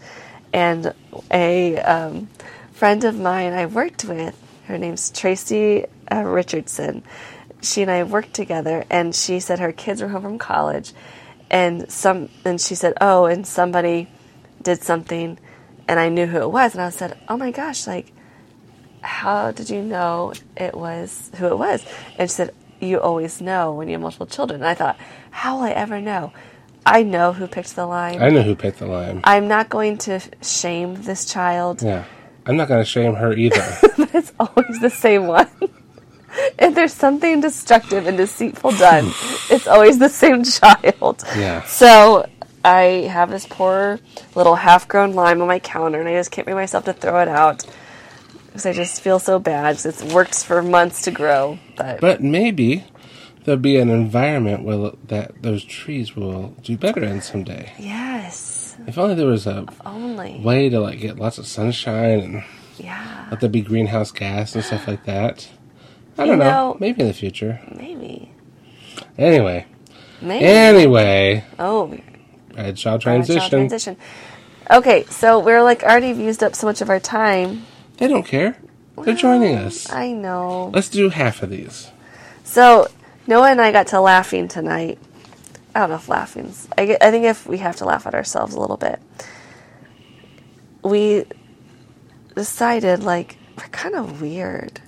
[0.52, 0.94] and
[1.30, 2.28] a um,
[2.72, 4.36] friend of mine I worked with.
[4.64, 7.04] Her name's Tracy uh, Richardson.
[7.62, 10.92] She and I worked together, and she said her kids were home from college,
[11.52, 14.08] and some, and she said, "Oh, and somebody
[14.62, 15.38] did something,"
[15.88, 18.12] and I knew who it was, and I said, "Oh my gosh, like."
[19.02, 21.82] how did you know it was who it was?
[22.18, 24.60] And she said, you always know when you have multiple children.
[24.60, 24.98] And I thought,
[25.30, 26.32] how will I ever know?
[26.84, 28.22] I know who picked the line.
[28.22, 29.20] I know who picked the line.
[29.24, 32.04] I'm not going to shame this child, Yeah.
[32.46, 33.78] I'm not going to shame her either.
[33.98, 35.48] but it's always the same one.
[36.58, 39.04] if there's something destructive and deceitful done,
[39.50, 41.22] it's always the same child.
[41.36, 41.62] Yeah.
[41.64, 42.26] So
[42.64, 43.98] I have this poor
[44.34, 47.20] little half grown lime on my counter, and I just can't bring myself to throw
[47.20, 47.64] it out.
[48.46, 51.58] Because I just feel so bad it's worked for months to grow.
[51.76, 52.84] But, But maybe
[53.44, 57.72] there'll be an environment where that those trees will do better in someday.
[57.78, 58.76] yes.
[58.86, 60.40] If only there was a Only.
[60.42, 62.44] way to like get lots of sunshine and
[62.78, 63.26] Yeah.
[63.30, 65.48] let there be greenhouse gas and stuff like that.
[66.18, 66.44] I don't know.
[66.50, 67.60] know- Maybe in the future.
[67.76, 68.30] Maybe.
[69.18, 69.66] Anyway.
[70.22, 70.44] Maybe.
[70.46, 71.44] Anyway.
[71.58, 71.94] oh,
[72.56, 73.50] Red Shaw child transition.
[73.50, 73.96] transition.
[74.70, 77.64] Okay, so we're like already used up so much of our time.
[77.96, 78.56] They don't care.
[79.02, 79.90] They're joining us.
[79.90, 80.70] I know.
[80.74, 81.90] Let's do half of these.
[82.44, 82.86] So
[83.26, 84.98] Noah and I got to laughing tonight.
[85.74, 86.68] I don't know if laughing's.
[86.76, 89.00] I, get- I think if we have to laugh at ourselves a little bit,
[90.82, 91.24] we
[92.34, 94.80] decided like we're kind of weird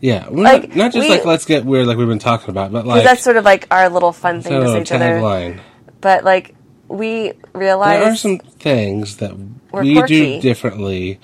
[0.00, 2.72] Yeah, Like, not, not just we- like let's get weird like we've been talking about,
[2.72, 5.60] but like that's sort of like our little fun thing to say each other.
[6.00, 6.54] But like
[6.88, 9.34] we realized There are some things that
[9.72, 10.36] We're quirky.
[10.36, 11.20] do differently,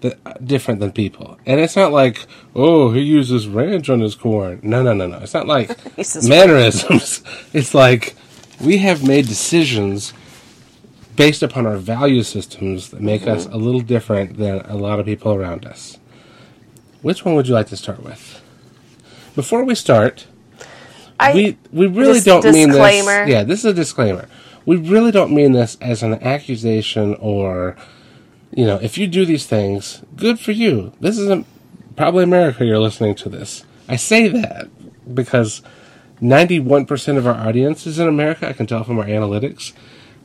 [0.00, 4.60] that different than people, and it's not like oh he uses ranch on his corn.
[4.62, 5.18] No, no, no, no.
[5.18, 5.68] It's not like
[6.24, 7.22] mannerisms.
[7.52, 8.14] it's like
[8.60, 10.12] we have made decisions
[11.14, 13.54] based upon our value systems that make us Mm-hmm.
[13.54, 15.98] a little different than a lot of people around us.
[17.02, 18.42] Which one would you like to start with?
[19.34, 20.26] Before we start,
[21.20, 23.28] I we we really don't mean this.
[23.28, 24.28] Yeah, this is a disclaimer.
[24.66, 27.76] We really don't mean this as an accusation or,
[28.50, 30.92] you know, if you do these things, good for you.
[31.00, 31.46] This isn't
[31.96, 32.64] probably America.
[32.64, 33.64] You're listening to this.
[33.88, 34.68] I say that
[35.14, 35.62] because
[36.20, 38.48] ninety-one percent of our audience is in America.
[38.48, 39.72] I can tell from our analytics.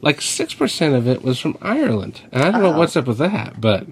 [0.02, 3.20] Like six percent of it was from Ireland, and I don't know what's up with
[3.20, 3.62] that.
[3.62, 3.86] But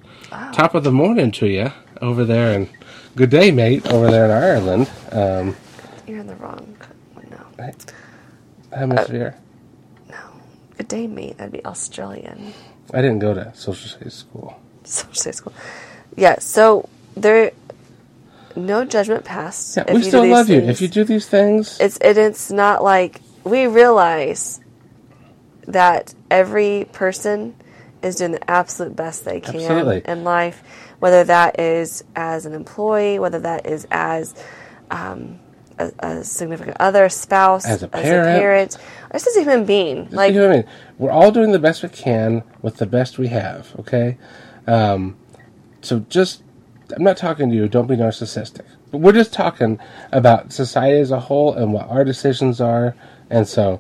[0.54, 2.68] top of the morning to you over there, and
[3.16, 4.90] good day, mate, over there in Ireland.
[5.12, 5.56] Um,
[6.08, 6.76] you're in the wrong
[7.14, 7.46] one now.
[8.76, 9.36] hemisphere.
[9.38, 9.49] No,
[10.80, 11.38] good day, mate.
[11.38, 12.54] That'd be Australian.
[12.94, 14.60] I didn't go to social studies school.
[14.84, 15.54] social studies school.
[16.16, 17.52] Yeah, so there,
[18.56, 19.76] no judgment passed.
[19.76, 20.60] Yeah, we still love you.
[20.60, 24.62] If you do these things, it's it, it's not like we realize
[25.68, 27.56] that every person
[28.02, 30.02] is doing the absolute best they can Absolutely.
[30.06, 30.64] in life,
[31.00, 34.34] whether that is as an employee, whether that is as
[34.90, 35.40] um,
[35.80, 38.40] a, a significant other, a spouse, As a parent.
[38.40, 38.78] parent,
[39.10, 40.04] or just as a human being.
[40.06, 40.66] Just like you know what
[40.98, 44.18] We're all doing the best we can with the best we have, okay?
[44.68, 45.18] Um,
[45.82, 46.44] so just,
[46.96, 48.66] I'm not talking to you, don't be narcissistic.
[48.92, 49.80] But we're just talking
[50.12, 52.96] about society as a whole and what our decisions are.
[53.30, 53.80] And so,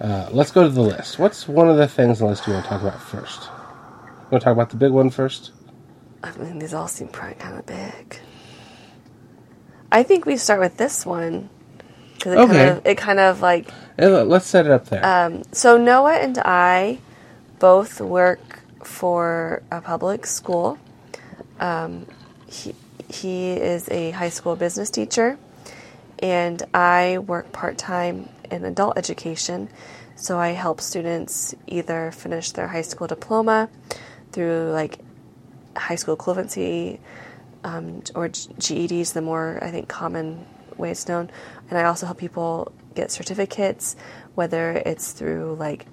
[0.00, 1.18] uh, let's go to the list.
[1.18, 3.44] What's one of the things on the list you want to talk about first?
[3.44, 5.52] You want to talk about the big one first?
[6.22, 8.18] I mean, these all seem probably kind of big.
[9.94, 11.48] I think we start with this one
[12.14, 12.52] because it Okay.
[12.52, 15.06] kind of it kind of like let- Let's set it up there.
[15.06, 16.98] um, so Noah and I
[17.60, 20.78] both work for a public school.
[21.60, 22.06] Um,
[22.46, 22.74] he
[23.08, 25.38] he is a high school business teacher,
[26.18, 29.68] and I work part time in adult education.
[30.16, 33.68] So I help students either finish their high school diploma
[34.32, 34.98] through like
[35.76, 36.98] high school equivalency
[37.64, 40.46] um, or GEDs, the more I think common
[40.76, 41.30] way it's known.
[41.68, 43.96] And I also help people get certificates,
[44.34, 45.86] whether it's through like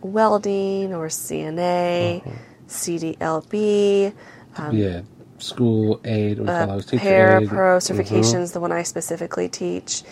[0.00, 2.30] welding or CNA, mm-hmm.
[2.68, 4.14] CDLB,
[4.56, 5.02] um, yeah,
[5.38, 7.48] school aid, we call those teacher Para aid.
[7.48, 10.02] Pro certifications, the one I specifically teach.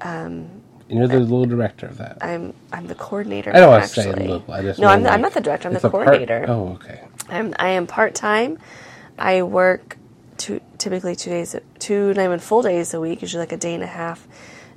[0.00, 2.18] Um, and you're the little director of that.
[2.20, 3.50] I'm I'm the coordinator.
[3.54, 4.14] I don't want to actually.
[4.14, 4.52] say little.
[4.52, 5.68] I just no, I'm, the, I'm not the director.
[5.68, 6.44] I'm the a part- coordinator.
[6.48, 7.00] oh, okay.
[7.28, 8.58] I'm I am part time.
[9.18, 9.96] I work
[10.36, 13.22] two, typically two days, two not even full days a week.
[13.22, 14.26] Usually like a day and a half.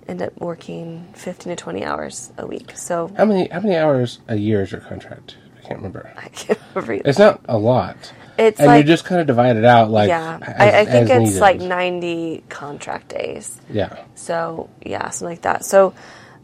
[0.07, 2.71] End up working fifteen to twenty hours a week.
[2.75, 5.35] So How many how many hours a year is your contract?
[5.57, 6.13] I can't remember.
[6.17, 7.07] I can't remember.
[7.07, 8.13] It's not a lot.
[8.37, 10.39] It's and like you just kind of divide it out like yeah.
[10.41, 11.39] as, I, I think it's needed.
[11.41, 13.59] like ninety contract days.
[13.69, 14.03] yeah.
[14.15, 15.65] So yeah, something like that.
[15.65, 15.93] So,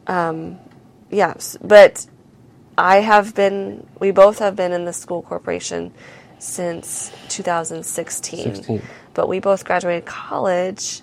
[0.08, 0.60] um,
[1.12, 2.06] yeah, but
[2.78, 3.86] I have been.
[4.00, 5.94] We both have been in the school corporation
[6.44, 8.56] since 2016.
[8.56, 8.82] 16.
[9.14, 11.02] But we both graduated college.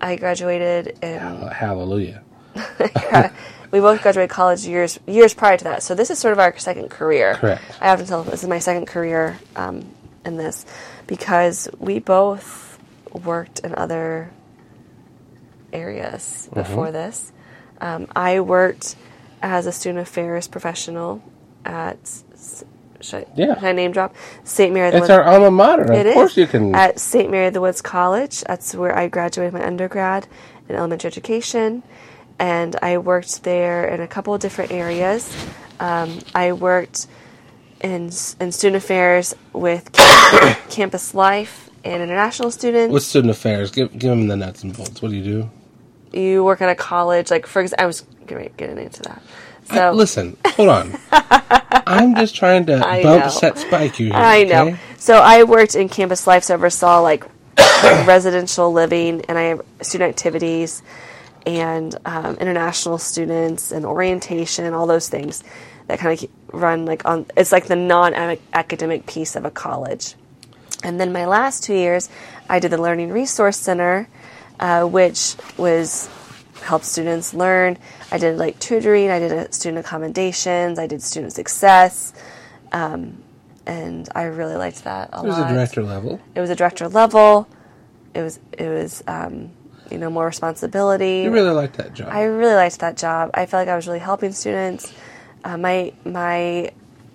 [0.00, 1.18] I graduated in.
[1.18, 2.22] Hallelujah.
[3.70, 5.82] we both graduated college years years prior to that.
[5.82, 7.34] So this is sort of our second career.
[7.34, 7.62] Correct.
[7.80, 9.84] I often tell them this is my second career um,
[10.24, 10.66] in this
[11.06, 12.78] because we both
[13.24, 14.30] worked in other
[15.72, 16.92] areas before Mm-hmm.
[16.92, 17.32] this.
[17.80, 18.96] Um, I worked
[19.42, 21.22] as a student affairs professional
[21.64, 21.98] at
[23.02, 23.54] should I, Yeah.
[23.54, 24.72] should I name drop St.
[24.72, 25.10] Mary of the It's Woods.
[25.10, 25.84] our alma mater.
[25.84, 26.74] Of It is course you can.
[26.74, 27.30] at St.
[27.30, 28.40] Mary of the Woods College.
[28.42, 30.26] That's where I graduated my undergrad
[30.68, 31.82] in elementary education,
[32.38, 35.34] and I worked there in a couple of different areas.
[35.80, 37.06] Um, I worked
[37.80, 38.10] in
[38.40, 42.92] in student affairs with camp- campus life and international students.
[42.92, 45.02] With student affairs, give give them the nuts and bolts.
[45.02, 45.50] What do you do?
[46.14, 49.22] you work at a college, like for example, I was getting getting into that.
[49.70, 50.98] I- listen, hold on.
[51.86, 53.30] I'm just trying to I bump know.
[53.30, 54.14] set spike you here.
[54.14, 54.68] I know.
[54.68, 54.76] okay?
[54.98, 57.24] So I worked in campus life, so I oversaw like
[57.82, 60.82] residential living, and I have student activities,
[61.44, 65.42] and um, international students, and orientation, all those things
[65.88, 67.26] that kind of run like on.
[67.36, 70.14] It's like the non-academic piece of a college.
[70.84, 72.08] And then my last two years,
[72.48, 74.08] I did the Learning Resource Center,
[74.60, 76.08] uh, which was
[76.62, 77.76] help students learn.
[78.12, 82.12] I did like tutoring, I did uh, student accommodations, I did student success,
[82.72, 83.22] um,
[83.66, 85.50] and I really liked that a It was lot.
[85.50, 86.20] a director level.
[86.34, 87.48] It was a director level.
[88.14, 89.50] It was it was um,
[89.90, 91.20] you know more responsibility.
[91.24, 92.08] You really liked that job.
[92.12, 93.30] I really liked that job.
[93.32, 94.92] I felt like I was really helping students.
[95.42, 96.70] Uh, my my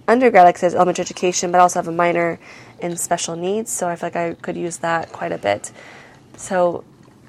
[0.08, 2.40] undergrad, like I said, is elementary education, but I also have a minor
[2.80, 5.72] in special needs, so I feel like I could use that quite a bit.
[6.38, 6.84] So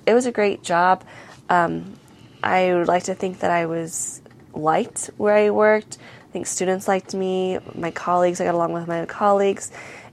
[0.06, 1.04] it was a great job.
[1.50, 1.97] Um,
[2.42, 4.20] I would like to think that I was
[4.54, 5.98] liked where I worked.
[6.28, 9.70] I think students liked me, my colleagues, I got along with my colleagues.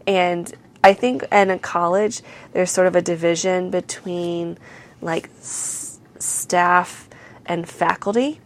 [0.07, 0.51] And
[0.83, 2.21] I think in a college,
[2.53, 4.57] there's sort of a division between
[5.01, 7.09] like s- staff
[7.45, 8.39] and faculty.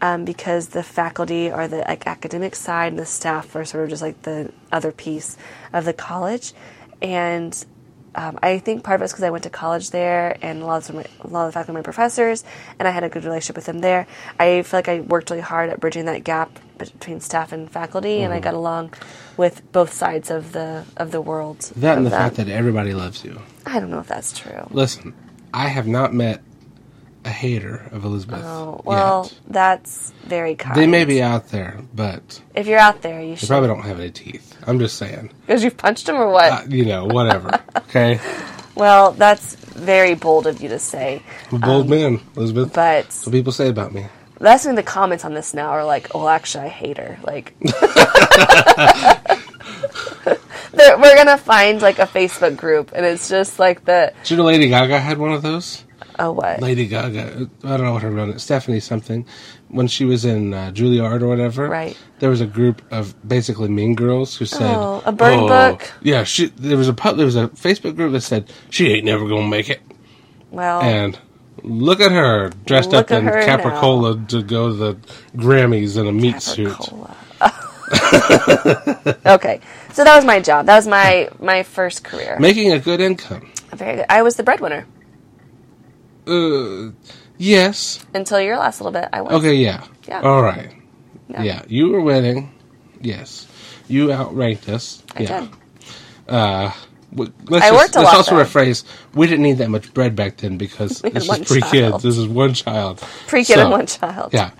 [0.00, 3.90] Um, because the faculty are the like academic side and the staff are sort of
[3.90, 5.36] just like the other piece
[5.72, 6.54] of the college,
[7.00, 7.64] and
[8.14, 10.88] um, I think part of it's because I went to college there, and a lot
[10.88, 12.44] of my, a lot of the faculty my professors,
[12.78, 14.06] and I had a good relationship with them there.
[14.38, 18.22] I feel like I worked really hard at bridging that gap between staff and faculty,
[18.22, 18.94] and I got along
[19.36, 21.60] with both sides of the of the world.
[21.76, 23.40] that and the fact that everybody loves you.
[23.64, 24.66] I don't know if that's true.
[24.70, 25.14] Listen,
[25.54, 26.42] I have not met
[27.24, 28.42] a hater of Elizabeth.
[28.44, 29.40] Oh well, yet.
[29.48, 30.76] that's very kind.
[30.76, 34.10] They may be out there, but If you're out there, you probably don't have any
[34.10, 34.56] teeth.
[34.66, 35.30] I'm just saying.
[35.46, 36.52] because you've punched them or what?
[36.52, 37.60] Uh, you know, whatever.
[37.76, 38.20] okay?
[38.74, 42.64] well, that's very bold of you to say, I'm a bold man, Elizabeth.
[42.64, 44.06] Um, but That's what people say about me.
[44.40, 47.54] that's when the comments on this now are like, "Oh, actually, I hate her." Like,
[50.74, 54.44] we're gonna find like a Facebook group, and it's just like the Did you know
[54.44, 55.84] Lady Gaga had one of those?
[56.18, 56.60] Oh what?
[56.60, 59.26] Lady Gaga, I don't know what her real name Stephanie something.
[59.68, 61.96] When she was in uh, Juilliard or whatever, Right.
[62.18, 65.90] There was a group of basically mean girls who said, Oh, a burn book?
[66.02, 66.46] Yeah, she.
[66.46, 69.70] There was a there was a Facebook group that said she ain't never gonna make
[69.70, 69.80] it,
[70.50, 71.18] well, and
[71.62, 74.94] look at her dressed up in Capricola to go to the
[75.36, 76.76] Grammys in a meat suit.
[79.26, 79.60] Okay,
[79.92, 80.66] so that was my job.
[80.66, 82.38] That was my my first career.
[82.38, 83.50] Making a good income.
[83.72, 84.06] Very good.
[84.08, 84.86] I was the breadwinner
[86.26, 86.92] Uh,
[87.38, 88.04] yes.
[88.14, 89.08] until your last little bit.
[89.12, 89.32] I was.
[89.34, 89.54] Okay.
[89.54, 89.84] Yeah.
[90.06, 90.20] Yeah.
[90.22, 90.72] All right.
[91.28, 91.42] Yeah.
[91.42, 91.62] Yeah.
[91.68, 92.52] You were winning.
[93.00, 93.46] Yes.
[93.88, 95.02] You outranked us.
[95.16, 95.40] I yeah.
[95.40, 95.50] did.
[96.28, 96.72] Uh,
[97.14, 97.32] let's
[97.64, 98.44] I just, worked a let's lot, also though.
[98.44, 101.72] rephrase: we didn't need that much bread back then because this is three child.
[101.72, 102.02] kids.
[102.02, 102.98] This is one child.
[103.26, 104.32] Pre kid So, and one child.
[104.32, 104.50] Yeah,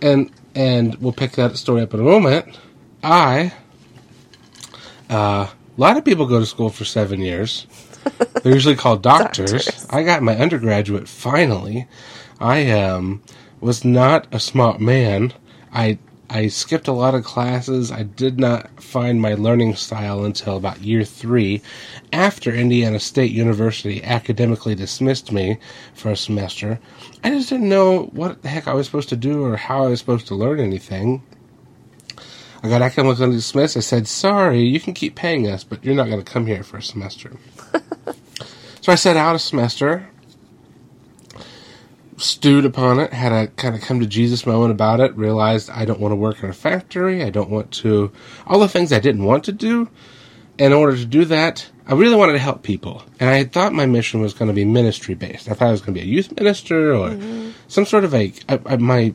[0.00, 2.58] and and we'll pick that story up in a moment.
[3.02, 3.52] I,
[5.10, 7.66] uh, a lot of people go to school for seven years.
[8.42, 9.64] They're usually called doctors.
[9.64, 9.86] Doctors.
[9.90, 11.86] I got my undergraduate finally.
[12.40, 13.22] I um
[13.60, 15.32] was not a smart man.
[15.72, 15.98] I
[16.34, 17.92] I skipped a lot of classes.
[17.92, 21.60] I did not find my learning style until about year three,
[22.10, 25.58] after Indiana State University academically dismissed me
[25.92, 26.80] for a semester.
[27.22, 29.88] I just didn't know what the heck I was supposed to do or how I
[29.88, 31.22] was supposed to learn anything.
[32.62, 33.76] I got academically dismissed.
[33.76, 36.62] I said, "Sorry, you can keep paying us, but you're not going to come here
[36.62, 37.32] for a semester."
[38.80, 40.08] so I sat out a semester
[42.22, 45.84] stewed upon it, had a kind of come to Jesus moment about it, realized I
[45.84, 48.12] don't want to work in a factory, I don't want to,
[48.46, 49.88] all the things I didn't want to do.
[50.58, 53.02] In order to do that, I really wanted to help people.
[53.18, 55.48] And I thought my mission was going to be ministry based.
[55.48, 57.50] I thought I was going to be a youth minister or mm-hmm.
[57.68, 59.14] some sort of a, I, I, my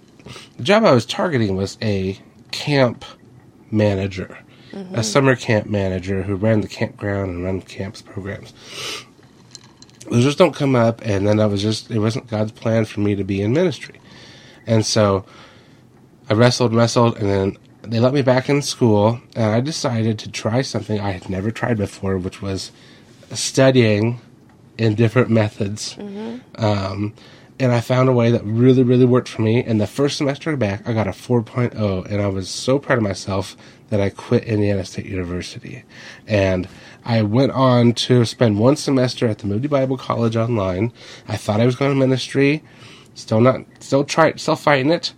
[0.61, 2.19] job I was targeting was a
[2.51, 3.05] camp
[3.71, 4.37] manager,
[4.93, 8.53] a summer camp manager who ran the campground and ran camps programs.
[10.09, 13.01] Those just don't come up and then i was just it wasn't god's plan for
[13.01, 13.99] me to be in ministry.
[14.65, 15.25] And so
[16.29, 20.31] i wrestled wrestled and then they let me back in school and i decided to
[20.31, 22.71] try something i had never tried before which was
[23.33, 24.21] studying
[24.77, 25.97] in different methods.
[26.55, 27.13] Um,
[27.59, 29.63] and i found a way that really really worked for me.
[29.63, 33.03] And the first semester back i got a 4.0 and i was so proud of
[33.03, 33.55] myself
[33.89, 35.83] that i quit indiana state university.
[36.27, 36.67] And
[37.05, 40.93] i went on to spend one semester at the moody bible college online.
[41.27, 42.63] I thought i was going to ministry.
[43.15, 45.13] Still not still try still fighting it.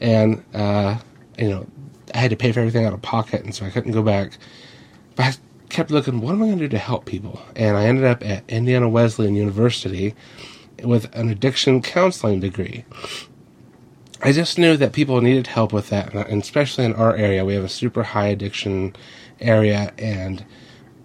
[0.00, 0.98] And uh,
[1.38, 1.66] you know
[2.14, 4.38] i had to pay for everything out of pocket and so i couldn't go back.
[5.16, 5.32] But I
[5.68, 7.42] kept looking, what am I going to do to help people?
[7.56, 10.14] And I ended up at Indiana Wesleyan University
[10.82, 12.84] with an addiction counseling degree.
[14.20, 17.54] I just knew that people needed help with that, and especially in our area, we
[17.54, 18.96] have a super high addiction
[19.40, 20.44] area, and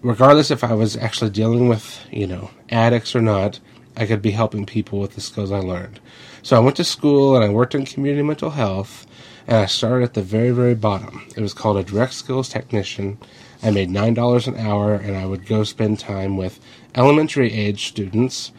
[0.02, 3.60] regardless if I was actually dealing with, you know, addicts or not,
[3.96, 6.00] I could be helping people with the skills I learned.
[6.42, 9.06] So I went to school and I worked in community mental health,
[9.46, 11.24] and I started at the very, very bottom.
[11.36, 13.18] It was called a direct skills technician.
[13.62, 16.58] I made $9 an hour, and I would go spend time with
[16.96, 18.50] elementary age students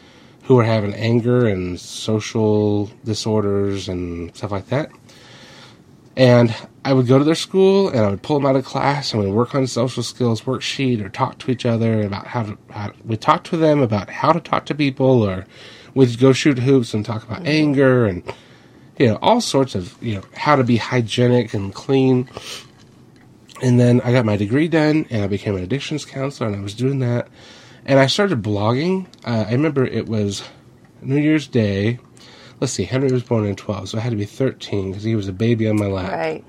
[0.46, 4.90] who were having anger and social disorders and stuff like that.
[6.16, 9.12] And I would go to their school and I would pull them out of class
[9.12, 12.58] and we'd work on social skills worksheet or talk to each other about how to,
[12.70, 15.46] how we talk to them about how to talk to people or
[15.94, 17.48] we'd go shoot hoops and talk about mm-hmm.
[17.48, 18.22] anger and
[18.98, 22.28] you know all sorts of you know how to be hygienic and clean.
[23.60, 26.60] And then I got my degree done and I became an addictions counselor and I
[26.60, 27.28] was doing that.
[27.86, 29.06] And I started blogging.
[29.24, 30.42] Uh, I remember it was
[31.00, 31.98] New Year's Day
[32.60, 35.14] let's see, Henry was born in 12, so I had to be 13 because he
[35.14, 36.12] was a baby on my lap.
[36.12, 36.44] Right.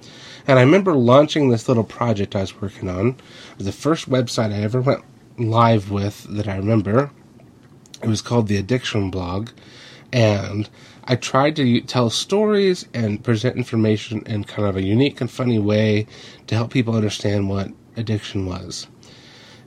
[0.48, 3.10] And I remember launching this little project I was working on.
[3.10, 5.04] It was the first website I ever went
[5.38, 7.12] live with that I remember.
[8.02, 9.50] It was called the Addiction Blog.
[10.14, 10.70] And
[11.04, 15.60] I tried to tell stories and present information in kind of a unique and funny
[15.60, 16.08] way
[16.48, 18.88] to help people understand what addiction was.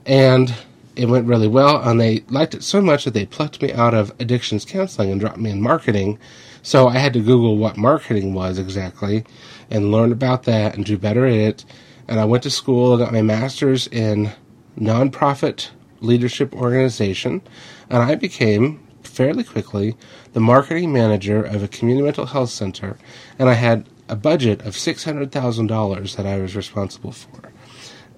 [0.07, 0.55] And
[0.95, 3.93] it went really well, and they liked it so much that they plucked me out
[3.93, 6.19] of addictions counseling and dropped me in marketing.
[6.61, 9.25] So I had to Google what marketing was exactly
[9.69, 11.65] and learn about that and do better at it.
[12.07, 14.31] And I went to school got my master's in
[14.77, 15.69] nonprofit
[16.01, 17.41] leadership organization,
[17.89, 19.95] and I became fairly quickly
[20.33, 22.97] the marketing manager of a community mental health center,
[23.39, 27.51] and I had a budget of six hundred thousand dollars that I was responsible for.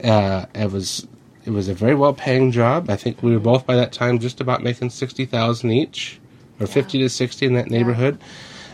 [0.03, 1.07] Uh, it was
[1.45, 2.89] it was a very well paying job.
[2.89, 6.19] I think we were both by that time just about making sixty thousand each,
[6.59, 6.73] or yeah.
[6.73, 8.19] fifty to sixty in that neighborhood,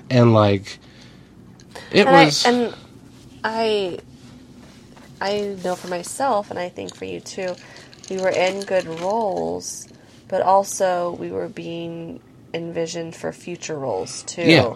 [0.10, 0.22] yeah.
[0.22, 0.80] and like
[1.92, 2.46] it and was.
[2.46, 2.76] I, and
[3.44, 4.00] I,
[5.22, 7.56] I know for myself, and I think for you too,
[8.10, 9.88] we were in good roles,
[10.28, 12.22] but also we were being
[12.54, 14.44] envisioned for future roles too.
[14.44, 14.76] Yeah.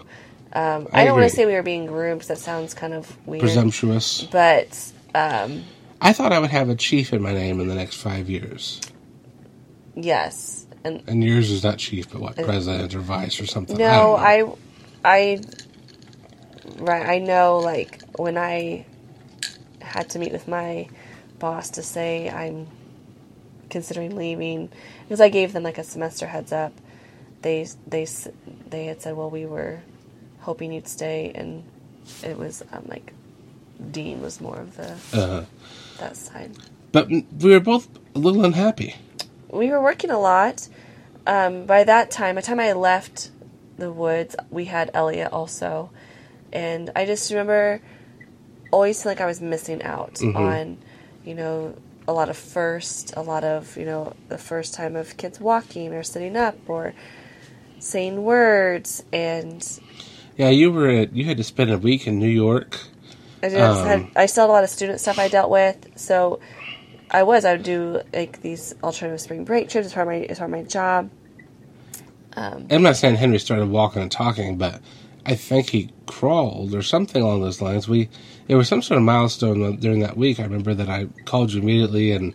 [0.52, 2.94] Um, I, I, don't want to say we were being groomed because that sounds kind
[2.94, 3.40] of weird.
[3.40, 4.22] Presumptuous.
[4.22, 5.64] But um,
[6.00, 8.80] I thought I would have a chief in my name in the next five years.
[9.94, 13.76] Yes, and and yours is not chief, but what president or vice or something.
[13.78, 14.54] No, I, I,
[15.04, 15.40] I,
[16.78, 17.08] right.
[17.08, 18.86] I know, like when I
[19.80, 20.88] had to meet with my
[21.38, 22.66] boss to say I'm
[23.70, 24.70] considering leaving
[25.02, 26.72] because I gave them like a semester heads up.
[27.42, 28.06] They they
[28.68, 29.80] they had said, well, we were
[30.40, 31.64] hoping you'd stay, and
[32.22, 33.13] it was um, like
[33.92, 34.92] Dean was more of the.
[35.12, 35.44] Uh-huh
[35.98, 36.52] that side.
[36.92, 38.94] But we were both a little unhappy.
[39.50, 40.68] We were working a lot.
[41.26, 43.30] Um, by that time, by the time I left
[43.78, 45.90] the woods, we had Elliot also,
[46.52, 47.80] and I just remember
[48.70, 50.36] always feeling like I was missing out mm-hmm.
[50.36, 50.78] on,
[51.24, 51.76] you know,
[52.06, 55.94] a lot of first, a lot of you know, the first time of kids walking
[55.94, 56.92] or sitting up or
[57.78, 59.80] saying words and.
[60.36, 60.88] Yeah, you were.
[60.88, 62.80] at, You had to spend a week in New York
[63.44, 65.86] I just um, had I still had a lot of student stuff I dealt with,
[65.96, 66.40] so
[67.10, 70.20] I was I would do like these alternative spring break trips as part of my
[70.20, 71.10] as part of my job.
[72.36, 74.80] Um, I'm not saying Henry started walking and talking, but
[75.26, 77.86] I think he crawled or something along those lines.
[77.86, 78.08] We
[78.48, 80.40] it was some sort of milestone during that week.
[80.40, 82.34] I remember that I called you immediately and.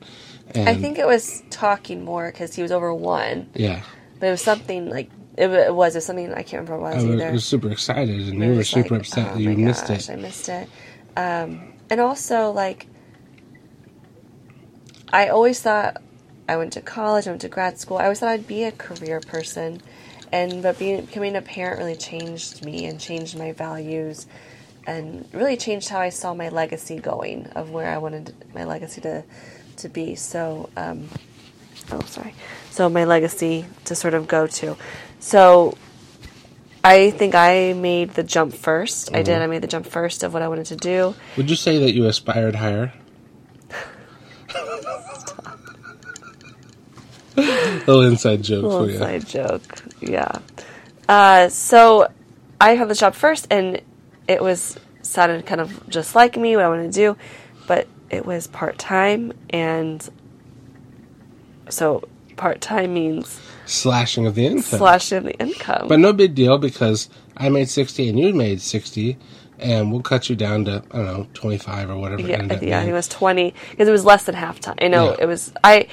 [0.51, 3.49] and I think it was talking more because he was over one.
[3.55, 3.81] Yeah.
[4.19, 5.95] But it was something like it, it was.
[5.95, 7.31] It was something I can't remember what it was, I was, either.
[7.31, 10.09] was super excited, and you were super like, upset oh that you missed it.
[10.09, 10.69] I missed it.
[11.19, 12.87] Um, and also, like,
[15.11, 16.01] I always thought
[16.47, 17.97] I went to college, I went to grad school.
[17.97, 19.81] I always thought I'd be a career person,
[20.31, 24.27] and but being becoming a parent really changed me and changed my values,
[24.87, 29.01] and really changed how I saw my legacy going of where I wanted my legacy
[29.01, 29.25] to
[29.77, 30.15] to be.
[30.15, 31.09] So, um,
[31.91, 32.33] oh sorry,
[32.71, 34.77] so my legacy to sort of go to.
[35.19, 35.77] So
[36.83, 39.15] I think I made the jump 1st mm-hmm.
[39.15, 39.41] I did.
[39.41, 41.15] I made the jump first of what I wanted to do.
[41.37, 42.93] Would you say that you aspired higher?
[47.35, 48.93] little inside joke little for you.
[48.93, 49.61] Inside joke,
[50.01, 50.39] yeah.
[51.07, 52.07] Uh, so
[52.61, 53.81] I had the job first, and
[54.27, 57.17] it was sounded kind of just like me, what I wanted to do,
[57.67, 60.07] but it was part time, and
[61.69, 62.07] so
[62.39, 64.79] part time means slashing of the income.
[64.79, 65.87] Slashing of the income.
[65.87, 69.17] But no big deal because I made 60 and you made 60
[69.59, 72.21] and we'll cut you down to I don't know 25 or whatever.
[72.21, 74.77] Yeah, yeah, it was 20 because it was less than half time.
[74.81, 75.17] I know yeah.
[75.19, 75.87] it was I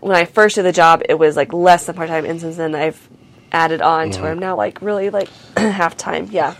[0.00, 2.56] when I first did the job it was like less than part time, and since
[2.56, 3.08] then I've
[3.52, 4.12] added on mm-hmm.
[4.12, 6.28] to where I'm now like really like half time.
[6.30, 6.54] Yeah.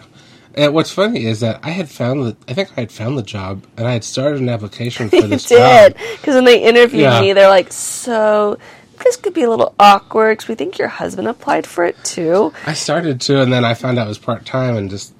[0.54, 3.22] And what's funny is that I had found the I think I had found the
[3.22, 6.02] job and I had started an application for You this did job.
[6.16, 7.20] because when they interviewed Yeah.
[7.20, 8.58] me, they're like, "So
[9.00, 12.52] this could be a little awkward because we think your husband applied for it too."
[12.66, 15.14] I started to, and then I found out it was part time and just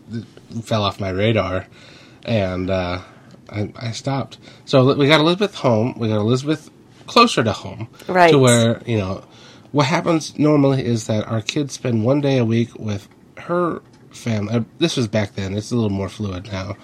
[0.63, 1.67] fell off my radar,
[2.25, 3.01] and uh,
[3.51, 4.39] I, I stopped.
[4.65, 5.95] So we got Elizabeth home.
[5.99, 6.71] We got Elizabeth
[7.07, 8.31] closer to home, Right.
[8.33, 9.25] To where you know
[9.73, 13.09] what happens normally is that our kids spend one day a week with
[13.39, 14.55] her family.
[14.55, 15.55] uh, This was back then.
[15.55, 16.77] It's a little more fluid now.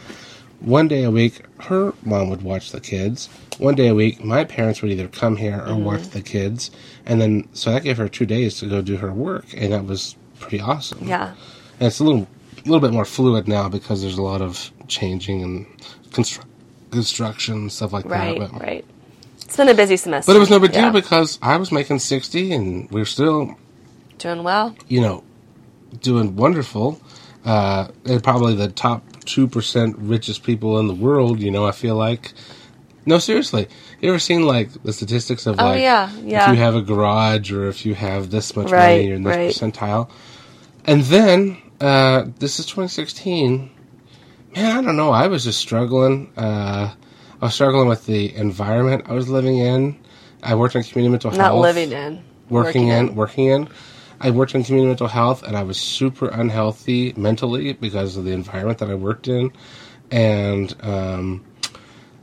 [0.65, 3.29] One day a week, her mom would watch the kids.
[3.59, 5.85] One day a week, my parents would either come here or Mm-hmm.
[5.85, 6.71] watch the kids,
[7.07, 9.85] and then so that gave her two days to go do her work, and that
[9.85, 11.07] was pretty awesome.
[11.07, 11.35] Yeah,
[11.81, 12.27] And it's a little,
[12.65, 15.67] little bit more fluid now because there's a lot of changing and
[16.11, 16.45] constru-
[16.91, 18.53] construction and stuff like right, that.
[18.53, 18.85] But, right.
[19.43, 20.91] It's been a busy semester, but it was no big deal Yeah.
[20.91, 23.57] because I was making sixty, and we are still,
[24.19, 24.75] Doing well.
[24.89, 25.23] you know,
[26.01, 27.01] doing wonderful.
[27.45, 31.41] Uh, and probably the top two percent richest people in the world.
[31.41, 32.33] You know, I feel like.
[33.07, 33.69] No, seriously.
[34.01, 36.51] You ever seen like the statistics of Oh, like yeah, yeah.
[36.51, 39.23] if you have a garage or if you have this much Right, money or in
[39.25, 39.51] this right.
[39.73, 40.11] percentile?
[40.87, 43.71] And then uh, this is 2016.
[44.57, 45.11] Man, I don't know.
[45.11, 46.33] I was just struggling.
[46.35, 46.95] Uh,
[47.43, 49.99] I was struggling with the environment I was living in.
[50.43, 53.69] I worked in community mental Not health Not living in, working, in, working in.
[54.25, 58.31] I worked in community mental health, and I was super unhealthy mentally because of the
[58.33, 59.53] environment that I worked in,
[60.11, 61.45] and um,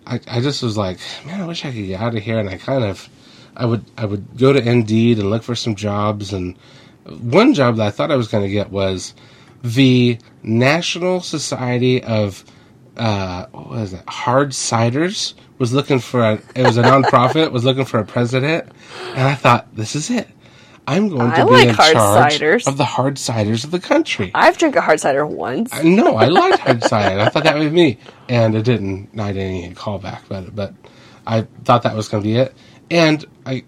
[0.07, 0.97] I, I just was like,
[1.27, 2.39] man, I wish I could get out of here.
[2.39, 3.07] And I kind of,
[3.55, 6.57] I would, I would go to Indeed and look for some jobs, and
[7.05, 9.13] one job that I thought I was going to get was
[9.63, 12.43] the National Society of
[12.97, 14.03] uh, what was it?
[14.09, 16.33] Hard Ciders was looking for a.
[16.55, 18.71] It was a nonprofit was looking for a president,
[19.09, 20.27] and I thought this is it.
[20.87, 22.67] I'm going to I be like in hard charge ciders.
[22.67, 24.31] of the hard ciders of the country.
[24.33, 25.69] I've drank a hard cider once.
[25.73, 27.19] I know I liked hard cider.
[27.19, 27.97] I thought that would be me,
[28.29, 29.19] and it didn't.
[29.19, 30.73] I didn't get a call back, but but
[31.25, 32.53] I thought that was going to be it.
[32.89, 33.63] And I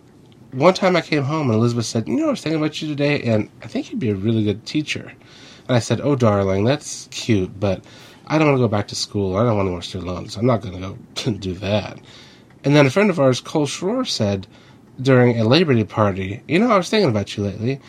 [0.51, 2.87] one time I came home and Elizabeth said, "You know, I was thinking about you
[2.87, 5.11] today, and I think you'd be a really good teacher."
[5.67, 7.83] And I said, "Oh, darling, that's cute, but
[8.27, 9.37] I don't want to go back to school.
[9.37, 10.35] I don't want any more student loans.
[10.35, 11.99] I'm not going to go do that."
[12.63, 14.47] And then a friend of ours, Cole Schroer, said
[15.01, 17.79] during a Labor Day party, "You know, I was thinking about you lately,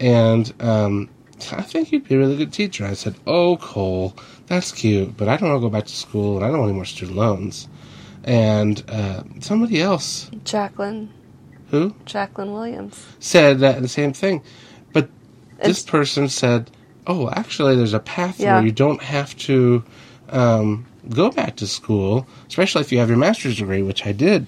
[0.00, 1.08] and um,
[1.52, 4.14] I think you'd be a really good teacher." I said, "Oh, Cole,
[4.46, 6.70] that's cute, but I don't want to go back to school, and I don't want
[6.70, 7.68] any more student loans."
[8.24, 11.10] And uh, somebody else, Jacqueline,
[11.70, 13.04] who Jacqueline Williams.
[13.18, 14.42] said that the same thing,
[14.94, 15.08] but
[15.62, 16.70] this person said,
[17.06, 18.54] "Oh, actually, there's a path Yeah.
[18.54, 19.84] where you don't have to
[20.30, 24.46] um, go back to school, especially if you have your master's degree, which I did."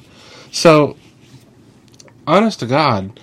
[0.52, 0.96] So,
[2.26, 3.18] honest to God,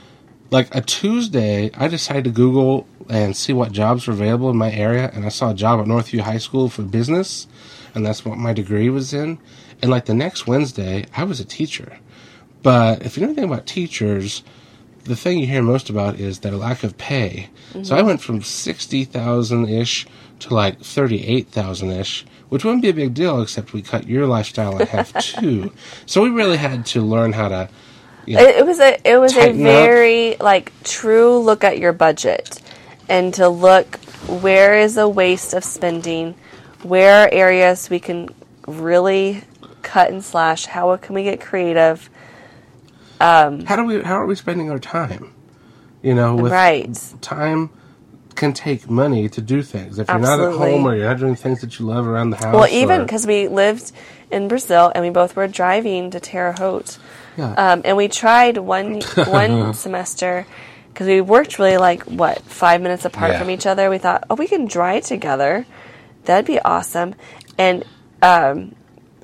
[0.51, 4.71] like a Tuesday, I decided to Google and see what jobs were available in my
[4.71, 7.47] area, and I saw a job at Northview High School for business,
[7.93, 9.39] and that's what my degree was in.
[9.81, 11.97] And like the next Wednesday, I was a teacher.
[12.61, 14.43] But if you know anything about teachers,
[15.03, 17.49] the thing you hear most about is their lack of pay.
[17.71, 18.07] So I mm-hmm.
[18.07, 20.07] went from sixty thousand ish
[20.39, 24.07] to like thirty eight thousand ish, which wouldn't be a big deal except we cut
[24.07, 25.73] your lifestyle in half too.
[26.05, 27.69] So we really had to learn how to.
[28.25, 29.73] You know, It, it was a it was a Tighten up.
[29.73, 32.61] very like true look at your budget
[33.09, 33.97] and to look
[34.27, 36.35] where is a waste of spending,
[36.83, 38.29] where are areas we can
[38.67, 39.43] really
[39.81, 42.09] cut and slash, how can we get creative?
[43.19, 44.01] Um, how do we?
[44.01, 45.33] How are we spending our time?
[46.01, 46.97] You know, with Right.
[47.21, 47.69] time
[48.35, 49.99] can take money to do things.
[49.99, 52.37] If you're not at home or you're not doing things that you love around the
[52.37, 53.91] house, Well, even because we lived
[54.31, 56.97] in Brazil and we both were driving to Terre Haute,
[57.37, 57.53] Yeah.
[57.53, 60.45] um, and we tried one one semester
[60.89, 63.39] because we worked really like what five minutes apart Yeah.
[63.39, 63.89] from each other.
[63.89, 65.65] We thought, oh, we can drive together.
[66.25, 67.15] That'd be awesome.
[67.57, 67.83] And
[68.21, 68.75] um,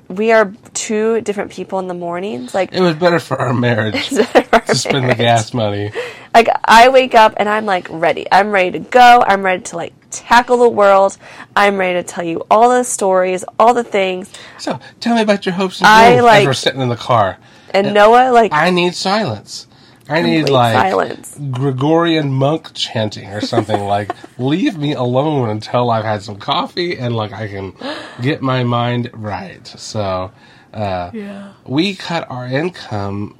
[0.08, 2.54] we are two different people in the mornings.
[2.54, 5.92] Like it was better for our marriage to spend the gas money.
[6.34, 8.26] like I wake up and I'm like ready.
[8.32, 9.22] I'm ready to go.
[9.26, 11.16] I'm ready to like tackle the world.
[11.54, 14.32] I'm ready to tell you all the stories, all the things.
[14.58, 16.96] So, tell me about your hopes and I, dreams like- as we're sitting in the
[16.96, 17.38] car.
[17.74, 19.66] And Noah like I need silence.
[20.08, 21.38] I need like silence.
[21.52, 27.14] Gregorian monk chanting or something like leave me alone until I've had some coffee and
[27.14, 27.74] like I can
[28.20, 29.64] get my mind right.
[29.66, 30.32] So
[30.74, 31.52] uh Yeah.
[31.64, 33.36] we cut our income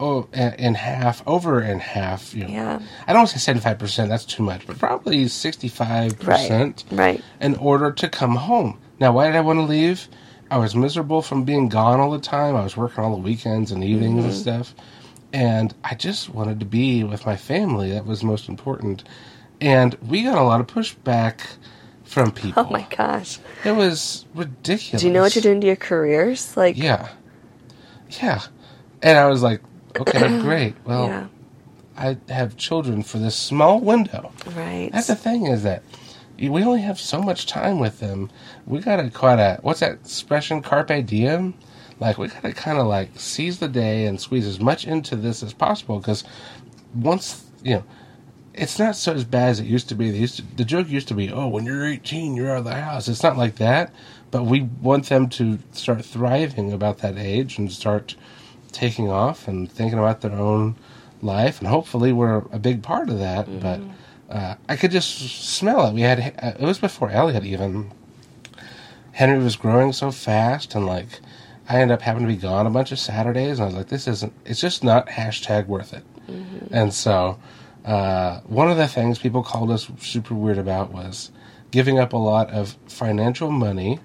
[0.00, 2.34] oh, in in half, over in half.
[2.34, 2.50] You know.
[2.52, 2.82] Yeah.
[3.06, 4.08] I don't want to say seventy five percent.
[4.08, 7.22] That's too much, but probably sixty five percent Right.
[7.40, 8.78] in order to come home.
[9.00, 10.06] Now, why did I want to leave?
[10.50, 12.56] I was miserable from being gone all the time.
[12.56, 14.42] I was working all the weekends and evenings and mm-hmm.
[14.42, 14.74] stuff.
[15.32, 17.90] And I just wanted to be with my family.
[17.90, 19.04] That was most important.
[19.60, 21.40] And we got a lot of pushback
[22.04, 22.66] from oh people.
[22.68, 23.38] Oh my gosh.
[23.64, 25.00] It was ridiculous.
[25.00, 26.56] Do you know what you're doing to your careers?
[26.56, 27.08] Like, Yeah.
[28.22, 28.42] Yeah.
[29.02, 29.60] And I was like,
[29.98, 30.76] okay, great.
[30.84, 31.26] Well, yeah,
[31.96, 34.32] I have children for this small window.
[34.54, 34.90] right.
[34.92, 35.82] That's the thing is that
[36.38, 38.30] we only have so much time with them.
[38.66, 40.62] We gotta quite a what's that expression?
[40.62, 41.54] Carpe diem.
[42.00, 45.42] Like we gotta kind of like seize the day and squeeze as much into this
[45.42, 46.24] as possible because
[46.94, 47.84] once you know,
[48.52, 50.06] it's not so as bad as it used to be.
[50.06, 52.74] Used to, the joke used to be, oh, when you're 18, you're out of the
[52.74, 53.08] house.
[53.08, 53.92] It's not like that,
[54.30, 58.14] but we want them to start thriving about that age and start
[58.70, 60.76] taking off and thinking about their own
[61.22, 63.46] life, and hopefully we're a big part of that.
[63.60, 63.90] But mm-hmm.
[64.30, 65.18] Uh, I could just
[65.56, 65.94] smell it.
[65.94, 67.92] We had uh, it was before Elliot even.
[69.12, 71.20] Henry was growing so fast, and like
[71.68, 73.88] I ended up having to be gone a bunch of Saturdays, and I was like,
[73.88, 74.32] this isn't.
[74.44, 76.04] It's just not hashtag worth it.
[76.72, 77.38] And so,
[77.84, 81.30] uh, one of the things people called us super weird about was
[81.70, 84.00] giving up a lot of financial money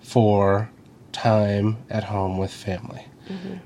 [0.00, 0.70] for
[1.12, 3.06] time at home with family.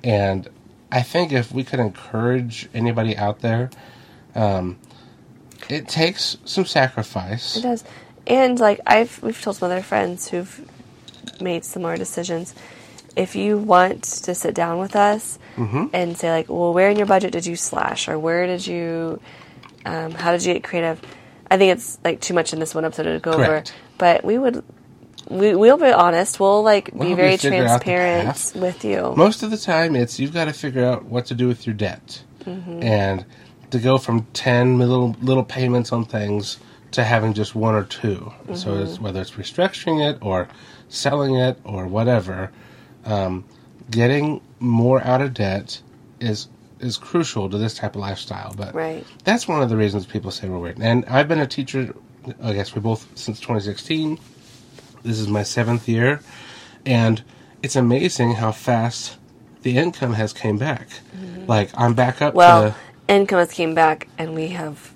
[0.02, 0.48] And
[0.90, 3.70] I think if we could encourage anybody out there,
[4.34, 4.78] um,
[5.70, 7.56] it takes some sacrifice.
[7.56, 7.84] It does.
[8.26, 10.68] And like I've we've told some other friends who've
[11.40, 12.54] made similar decisions.
[13.16, 15.86] If you want to sit down with us Mm-hmm.
[15.92, 19.20] and say like, well, where in your budget did you slash, or where did you,
[19.84, 21.02] um, how did you get creative?
[21.50, 23.72] I think it's like too much in this one episode to go Correct.
[23.72, 23.80] over.
[23.98, 24.64] But we would,
[25.28, 26.40] we we'll be honest.
[26.40, 29.12] We'll like We'll be very you figure out the transparent with you.
[29.16, 31.74] Most of the time, it's you've got to figure out what to do with your
[31.74, 33.26] debt, and
[33.70, 36.58] to go from ten little little payments on things
[36.92, 40.48] to having just one or 2 So it's whether it's restructuring it or
[40.88, 42.50] selling it or whatever,
[43.04, 43.44] um,
[43.90, 45.80] getting more out of debt
[46.20, 46.48] is
[46.80, 48.54] is crucial to this type of lifestyle.
[48.56, 49.04] But Right.
[49.24, 50.78] that's one of the reasons people say we're weird.
[50.80, 51.94] And I've been a teacher,
[52.42, 54.18] I guess we both since 2016.
[55.02, 56.20] This is my seventh year,
[56.86, 57.22] and
[57.62, 59.16] it's amazing how fast
[59.62, 60.88] the income has came back.
[61.46, 62.74] Like I'm back up Well, to
[63.10, 64.92] income has came back, and we have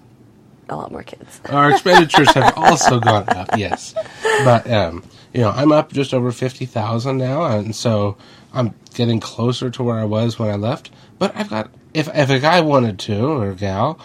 [0.69, 1.41] a lot more kids.
[1.51, 3.49] our expenditures have also gone up.
[3.57, 3.95] Yes,
[4.45, 5.03] but um,
[5.33, 8.17] you know I'm up just over fifty thousand now, and so
[8.53, 10.91] I'm getting closer to where I was when I left.
[11.19, 13.99] But I've got if if a guy wanted to or a gal,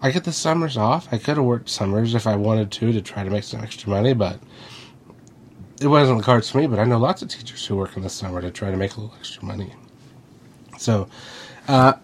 [0.00, 1.08] I get the summers off.
[1.12, 3.88] I could have worked summers if I wanted to to try to make some extra
[3.90, 4.38] money, but
[5.80, 6.66] it wasn't the cards for me.
[6.66, 8.96] But I know lots of teachers who work in the summer to try to make
[8.96, 9.72] a little extra money.
[10.78, 11.08] So,
[11.68, 11.94] uh,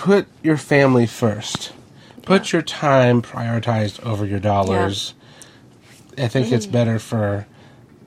[0.00, 1.72] put your family first.
[2.22, 5.12] Put your time prioritized over your dollars.
[6.16, 7.46] I think it's better for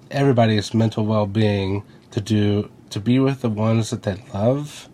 [0.10, 4.90] everybody's mental well-being to do to be with the ones that they love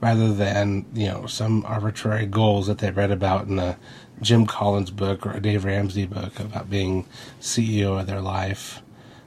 [0.00, 3.76] rather than you know some arbitrary goals that they read about in a
[4.22, 7.06] Jim Collins book or a Dave Ramsey book about being
[7.40, 8.82] CEO of their life.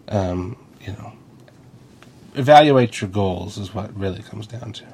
[0.08, 1.12] Um, you know,
[2.36, 4.86] evaluate your goals is what it really comes down to.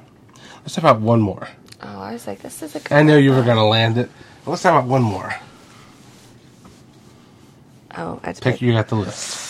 [0.56, 1.48] Let's talk about one more.
[1.82, 2.80] Oh, I was like, this is a.
[2.80, 4.10] Good I knew you were going to land it.
[4.46, 5.34] Let's talk about one more.
[7.96, 8.62] Oh, I to Pick pick.
[8.62, 9.42] you got the list.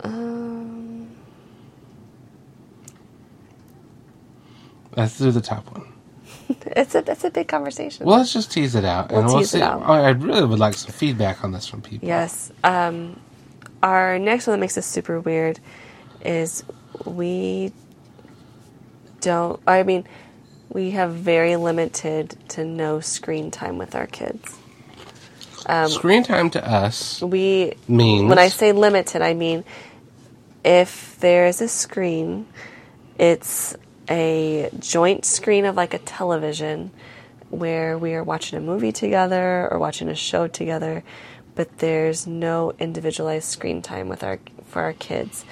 [0.00, 1.08] Um,
[4.96, 5.86] Let's do the top one.
[6.66, 8.06] it's a it's a big conversation.
[8.06, 9.62] Well, let's just tease it out, We'll and we'll tease it see.
[9.62, 9.82] out.
[9.84, 12.08] I I really would like some feedback on this from people.
[12.08, 12.52] Yes.
[12.64, 13.20] Um,
[13.82, 15.60] our next one that makes us super weird
[16.24, 16.64] is
[17.06, 17.72] we
[19.24, 19.60] don't.
[19.66, 20.04] I mean,
[20.70, 24.58] we have very limited to no screen time with our kids.
[25.66, 29.64] Um, Screen time to us We means when I say limited, I mean
[30.64, 32.46] if there's a screen,
[33.18, 33.76] it's
[34.10, 36.90] a joint screen of like a television
[37.50, 41.04] where we are watching a movie together or watching a show together,
[41.54, 45.44] but there's no individualized screen time with our for our kids.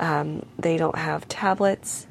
[0.00, 2.06] Um, they don't have tablets.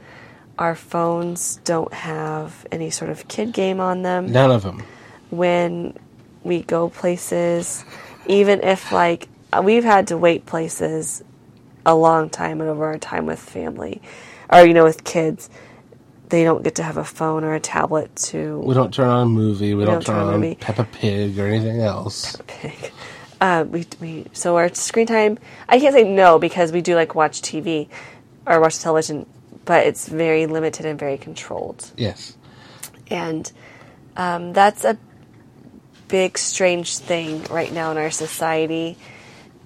[0.59, 4.83] Our phones don't have any sort of kid game on them none of them.
[5.29, 5.97] when
[6.43, 7.85] we go places,
[8.25, 9.27] even if like
[9.63, 11.23] we've had to wait places
[11.85, 14.01] a long time over our time with family,
[14.49, 15.49] or you know with kids,
[16.29, 19.27] they don't get to have a phone or a tablet to We don't turn on
[19.27, 19.73] a movie.
[19.73, 20.55] We, don't, don't turn turn on movie.
[20.55, 22.35] Peppa Pig or anything else.
[22.47, 22.91] pick.
[23.39, 25.37] Uh, we we so our screen time.
[25.69, 27.87] I can't say no because we do like watch TV
[28.47, 29.25] or watch television,
[29.67, 31.91] but it's very limited and very controlled.
[31.97, 32.35] Yes.
[33.11, 33.51] And
[34.15, 34.97] um, that's a
[36.07, 38.97] big, strange thing right now in our society.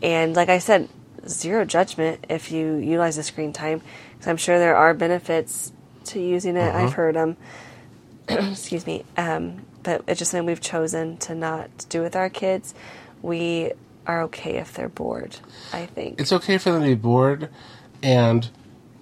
[0.01, 0.89] And like I said,
[1.27, 3.81] zero judgment if you utilize the screen time,
[4.13, 5.71] because I'm sure there are benefits
[6.05, 6.73] to using it.
[6.73, 7.37] I've heard them.
[8.27, 9.05] Excuse me.
[9.17, 12.73] Um, but it's just something we've chosen to not do with our kids.
[13.21, 13.71] we
[14.07, 15.37] are okay if they're bored.
[15.71, 17.49] I think it's okay for them to be bored,
[18.01, 18.49] and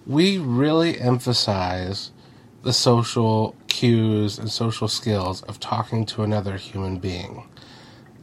[0.09, 2.09] we really emphasize
[2.63, 7.47] the social cues and social skills of talking to another human being.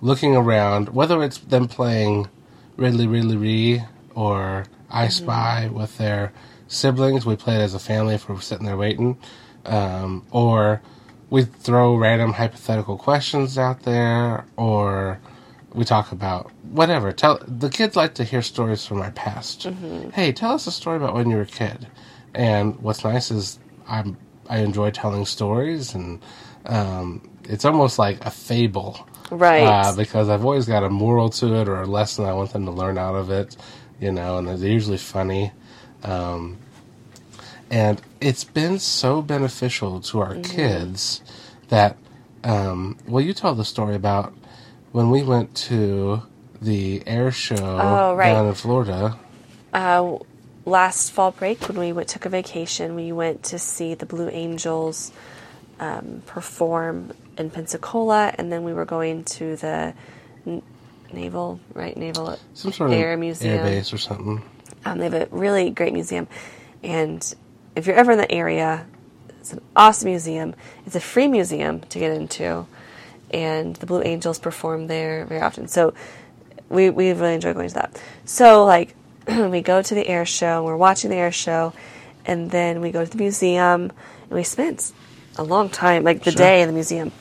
[0.00, 2.28] Looking around, whether it's them playing
[2.76, 3.82] Ridley Ridley Ree
[4.16, 6.32] or I Spy with their
[6.66, 9.16] siblings, we play it as a family if we're sitting there waiting,
[9.64, 10.82] um, or
[11.30, 15.20] we throw random hypothetical questions out there, or
[15.76, 17.12] we talk about whatever.
[17.12, 19.64] Tell the kids like to hear stories from our past.
[20.14, 21.86] Hey, tell us a story about when you were a kid.
[22.34, 24.16] And what's nice is I'm
[24.48, 26.20] I enjoy telling stories, and
[26.66, 29.62] um, it's almost like a fable, Right.
[29.64, 32.64] Uh, because I've always got a moral to it or a lesson I want them
[32.66, 33.56] to learn out of it,
[34.00, 35.52] you know, and they're usually funny.
[36.04, 36.58] Um,
[37.70, 41.22] and it's been so beneficial to our kids
[41.68, 41.96] that,
[42.44, 44.32] um, well, you tell the story about
[44.96, 46.22] when we went to
[46.62, 48.32] the air show Oh, right.
[48.32, 49.18] down in Florida.
[49.74, 50.16] uh,
[50.64, 54.30] last fall break when we went took a vacation, we went to see the Blue
[54.30, 55.12] Angels
[55.80, 59.92] um, perform in Pensacola, and then we were going to the
[60.46, 60.62] n-
[61.12, 63.58] naval right naval Some sort air of museum.
[63.58, 64.40] air base or something.
[64.86, 66.26] Um, they have a really great museum,
[66.82, 67.20] and
[67.76, 68.86] if you're ever in the area,
[69.40, 70.54] it's an awesome museum.
[70.86, 72.66] It's a free museum to get into,
[73.30, 75.68] and the Blue Angels perform there very often.
[75.68, 75.94] So
[76.68, 78.00] we we really enjoy going to that.
[78.24, 78.94] So like
[79.28, 81.72] we go to the air show, we're watching the air show,
[82.24, 84.92] and then we go to the museum, and we spend
[85.38, 86.38] a long time, like the Sure.
[86.38, 87.12] day in the museum.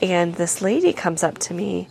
[0.00, 1.88] And this lady comes up to me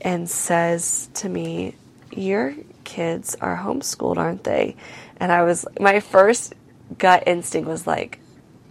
[0.00, 1.74] and says to me,
[2.12, 2.54] Your
[2.84, 4.76] kids are homeschooled, aren't they?
[5.18, 6.54] And I was, my first
[6.98, 8.18] gut instinct was like,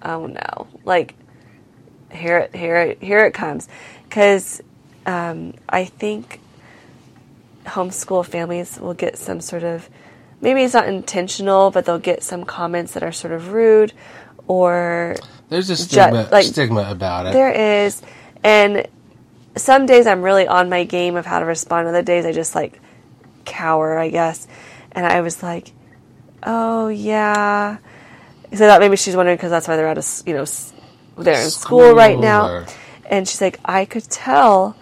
[0.01, 0.67] Oh no.
[0.83, 1.15] Like,
[2.11, 3.67] here it, here it, here it comes.
[4.07, 4.61] Because
[5.05, 6.39] um, I think
[7.65, 9.89] homeschool families will get some sort of,
[10.41, 13.93] maybe it's not intentional, but they'll get some comments that are sort of rude
[14.47, 15.15] or
[15.49, 17.33] There's a stigma, like, stigma about it.
[17.33, 17.51] there
[17.85, 18.01] is,
[18.43, 18.87] and
[19.57, 21.87] some days I'm really on my game of how to respond.
[21.87, 22.79] Other days I just like
[23.45, 24.47] cower, I guess.
[24.91, 25.71] And I was like,
[26.43, 27.77] "Oh yeah,"
[28.53, 30.45] so I thought maybe she's wondering because that's why they're out of you know
[31.17, 32.47] they're in school, right now.
[32.47, 32.65] or-
[33.09, 34.75] And she's like, "I could tell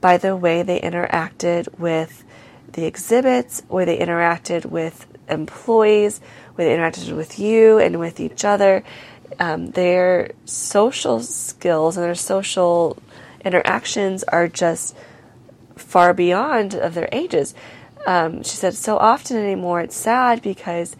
[0.00, 2.24] by the way they interacted with
[2.72, 6.20] the exhibits, where they interacted with employees,
[6.54, 8.84] where they interacted with you and with each other."
[9.38, 12.96] um, their social skills and their social
[13.44, 14.96] interactions are just
[15.76, 17.54] far beyond of their ages.
[18.06, 20.96] Um, she said, so often anymore, it's sad because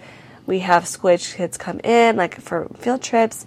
[0.47, 3.45] we have school age kids come in, like for field trips,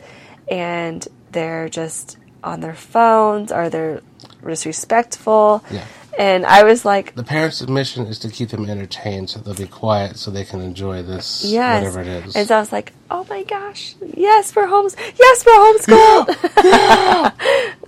[0.49, 4.01] and they're just on their phones Are they're
[4.45, 5.63] disrespectful.
[5.71, 5.85] Yeah.
[6.17, 9.65] And I was like, The parents' mission is to keep them entertained so they'll be
[9.65, 11.83] quiet so they can enjoy this, yes.
[11.83, 12.35] whatever it is.
[12.35, 17.33] And so I was like, oh my gosh, yes, we're homes, yes, we're homeschooled.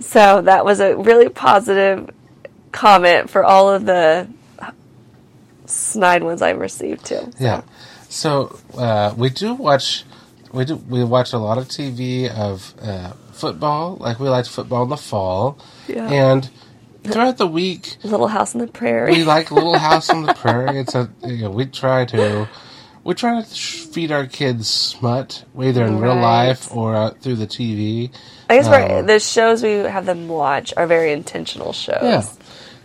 [0.00, 2.10] so that was a really positive
[2.72, 4.26] comment for all of the
[5.66, 7.30] snide ones I've received too.
[7.38, 7.62] yeah.
[8.08, 10.04] So uh, we do watch,
[10.52, 13.96] we do we watch a lot of TV of uh, football.
[14.00, 15.58] Like we like football in the fall,
[15.88, 16.08] Yeah.
[16.08, 16.48] and
[17.04, 19.12] throughout the week Little House on the Prairie.
[19.12, 20.78] we like Little House on the Prairie.
[20.78, 22.48] It's a you know, we try to
[23.04, 26.46] we try to feed our kids smut, either in real Right.
[26.48, 28.10] life or uh, through the TV.
[28.48, 31.98] I guess we're, Um, the shows we have them watch are very intentional shows.
[32.02, 32.22] Yeah,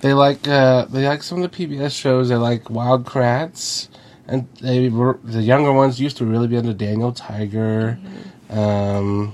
[0.02, 2.28] they like uh, they like some of the PBS shows.
[2.30, 3.88] They like Wild Kratts,
[4.28, 7.98] and they were the younger ones used to really be into Daniel Tiger.
[8.50, 9.34] Um,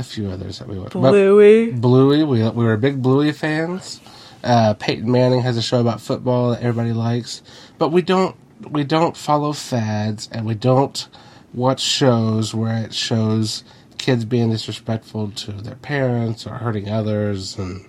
[0.00, 0.94] a few others that we watched.
[0.94, 1.72] But Bluey.
[1.72, 4.00] Bluey, we we were big Bluey fans.
[4.42, 7.42] Uh, Peyton Manning has a show about football that everybody likes,
[7.78, 8.36] but we don't
[8.70, 11.08] we don't follow fads and we don't
[11.52, 13.64] watch shows where it shows
[13.98, 17.88] kids being disrespectful to their parents or hurting others and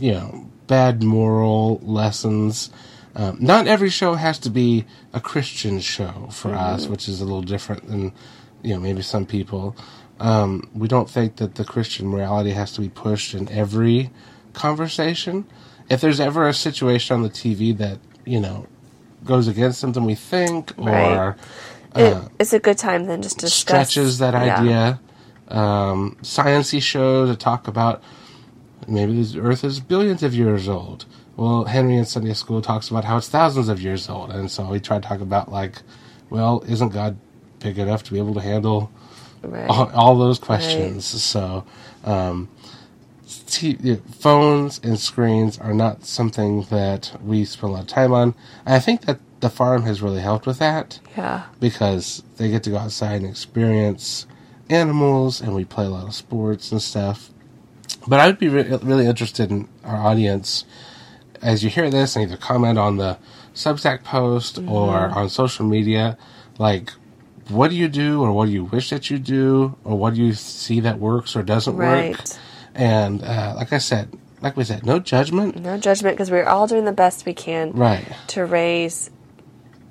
[0.00, 2.70] you know bad moral lessons.
[3.14, 7.24] Um, not every show has to be a Christian show for us, which is a
[7.24, 8.12] little different than
[8.62, 9.76] you know maybe some people.
[10.20, 14.10] Um, we don't think that the Christian morality has to be pushed in every
[14.52, 15.46] conversation.
[15.88, 18.66] If there's ever a situation on the TV that you know
[19.24, 21.36] goes against something we think or
[21.94, 22.12] Right.
[22.12, 23.74] It, it's a good time then just to discuss.
[23.74, 24.60] Uh, stretches that yeah.
[24.60, 25.00] idea.
[25.48, 28.02] Um, sciencey shows that talk about
[28.86, 31.06] maybe the Earth is billions of years old.
[31.36, 34.68] Well, Henry in Sunday school talks about how it's thousands of years old, and so
[34.68, 35.82] we try to talk about like,
[36.30, 37.16] well, isn't God
[37.60, 38.90] big enough to be able to handle
[39.42, 39.68] Right.
[39.68, 41.04] all, all those questions?
[41.04, 41.64] So,
[42.04, 42.48] um,
[43.46, 48.34] t- phones and screens are not something that we spend a lot of time on.
[48.66, 51.44] And I think that the farm has really helped with that Yeah.
[51.60, 54.26] because they get to go outside and experience
[54.70, 57.30] animals, and we play a lot of sports and stuff.
[58.06, 60.64] But I would be re- really interested in our audience
[61.40, 63.16] as you hear this and either comment on the
[63.54, 66.16] Substack post or on social media,
[66.58, 66.92] like
[67.48, 70.22] what do you do or what do you wish that you do or what do
[70.22, 72.20] you see that works or doesn't work?
[72.74, 75.56] And uh, like I said, like we said, no judgment.
[75.56, 78.04] No judgment because we're all doing the best we can Right.
[78.28, 79.10] to raise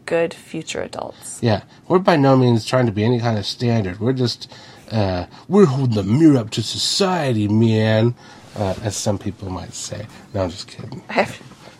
[0.05, 1.39] good future adults.
[1.41, 3.99] Yeah, we're by no means trying to be any kind of standard.
[3.99, 4.49] We're just
[4.89, 8.15] uh, we're holding the mirror up to society, man,
[8.55, 10.07] uh, as some people might say.
[10.33, 11.01] No, I'm just kidding.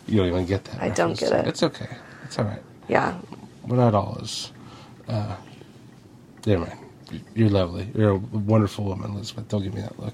[0.10, 0.82] You don't even get that.
[0.82, 1.48] I don't get it.
[1.48, 1.90] It's okay.
[2.24, 2.62] It's all right.
[2.88, 3.18] yeah.
[3.66, 4.54] We're not all as.
[6.48, 6.80] Never mind.
[7.36, 7.90] You're lovely.
[7.94, 9.50] You're a wonderful woman, Elizabeth.
[9.50, 10.14] Don't give me that look.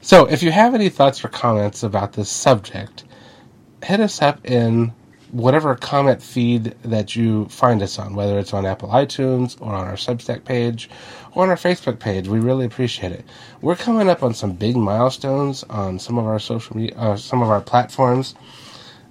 [0.00, 3.04] So, if you have any thoughts or comments about this subject,
[3.82, 4.92] hit us up in
[5.32, 9.88] whatever comment feed that you find us on, whether it's on Apple iTunes or on
[9.88, 10.88] our Substack page
[11.32, 12.28] or on our Facebook page.
[12.28, 13.24] We really appreciate it.
[13.60, 17.42] We're coming up on some big milestones on some of our social media, uh, some
[17.42, 18.34] of our platforms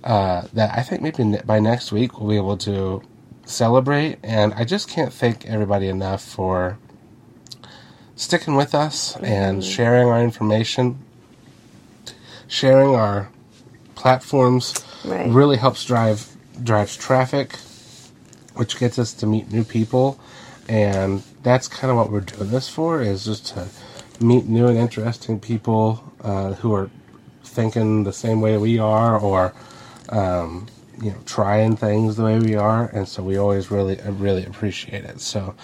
[0.05, 3.01] uh, that I think maybe by next week we'll be able to
[3.49, 4.19] celebrate.
[4.23, 6.77] And I just can't thank everybody enough for
[8.15, 10.99] sticking with us and sharing our information,
[12.47, 13.29] sharing our
[13.95, 14.73] platforms.
[15.05, 15.29] Right.
[15.29, 17.55] Really helps drive drives traffic,
[18.55, 20.19] which gets us to meet new people,
[20.67, 23.67] and that's kind of what we're doing this for is just to
[24.19, 26.89] meet new and interesting people uh, who are
[27.43, 29.53] thinking the same way we are or
[30.09, 30.67] um,
[31.01, 35.05] you know trying things the way we are and so we always really really appreciate
[35.05, 35.21] it.
[35.21, 35.55] So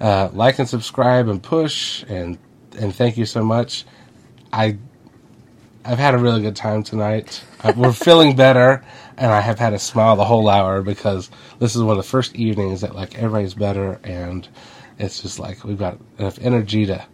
[0.00, 2.38] uh, like and subscribe and push and
[2.78, 3.84] and thank you so much.
[4.52, 4.78] I
[5.84, 7.44] i've had a really good time tonight.
[7.62, 8.84] Uh, we're feeling better
[9.16, 12.08] and i have had a smile the whole hour because this is one of the
[12.08, 14.48] first evenings that like everybody's better and
[14.98, 17.04] it's just like we've got enough energy to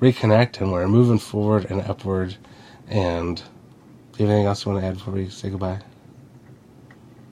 [0.00, 2.36] reconnect and we're moving forward and upward.
[2.88, 3.44] And do
[4.18, 5.80] you have anything else you want to add before we say goodbye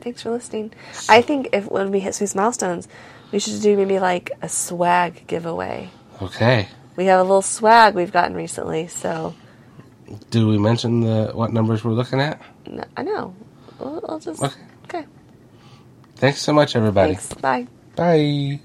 [0.09, 0.72] Thanks for listening.
[1.11, 2.88] I think if when we hit these milestones,
[3.30, 5.90] we should do maybe like a swag giveaway.
[6.22, 9.34] okay We have a little swag we've gotten recently, so
[10.30, 13.34] do we mention the what numbers we're looking at no, I know.
[13.78, 14.62] We'll, I'll just Okay.
[14.84, 15.04] okay.
[16.16, 17.34] thanks so much everybody Thanks.
[17.34, 17.66] Bye.
[17.94, 18.61] bye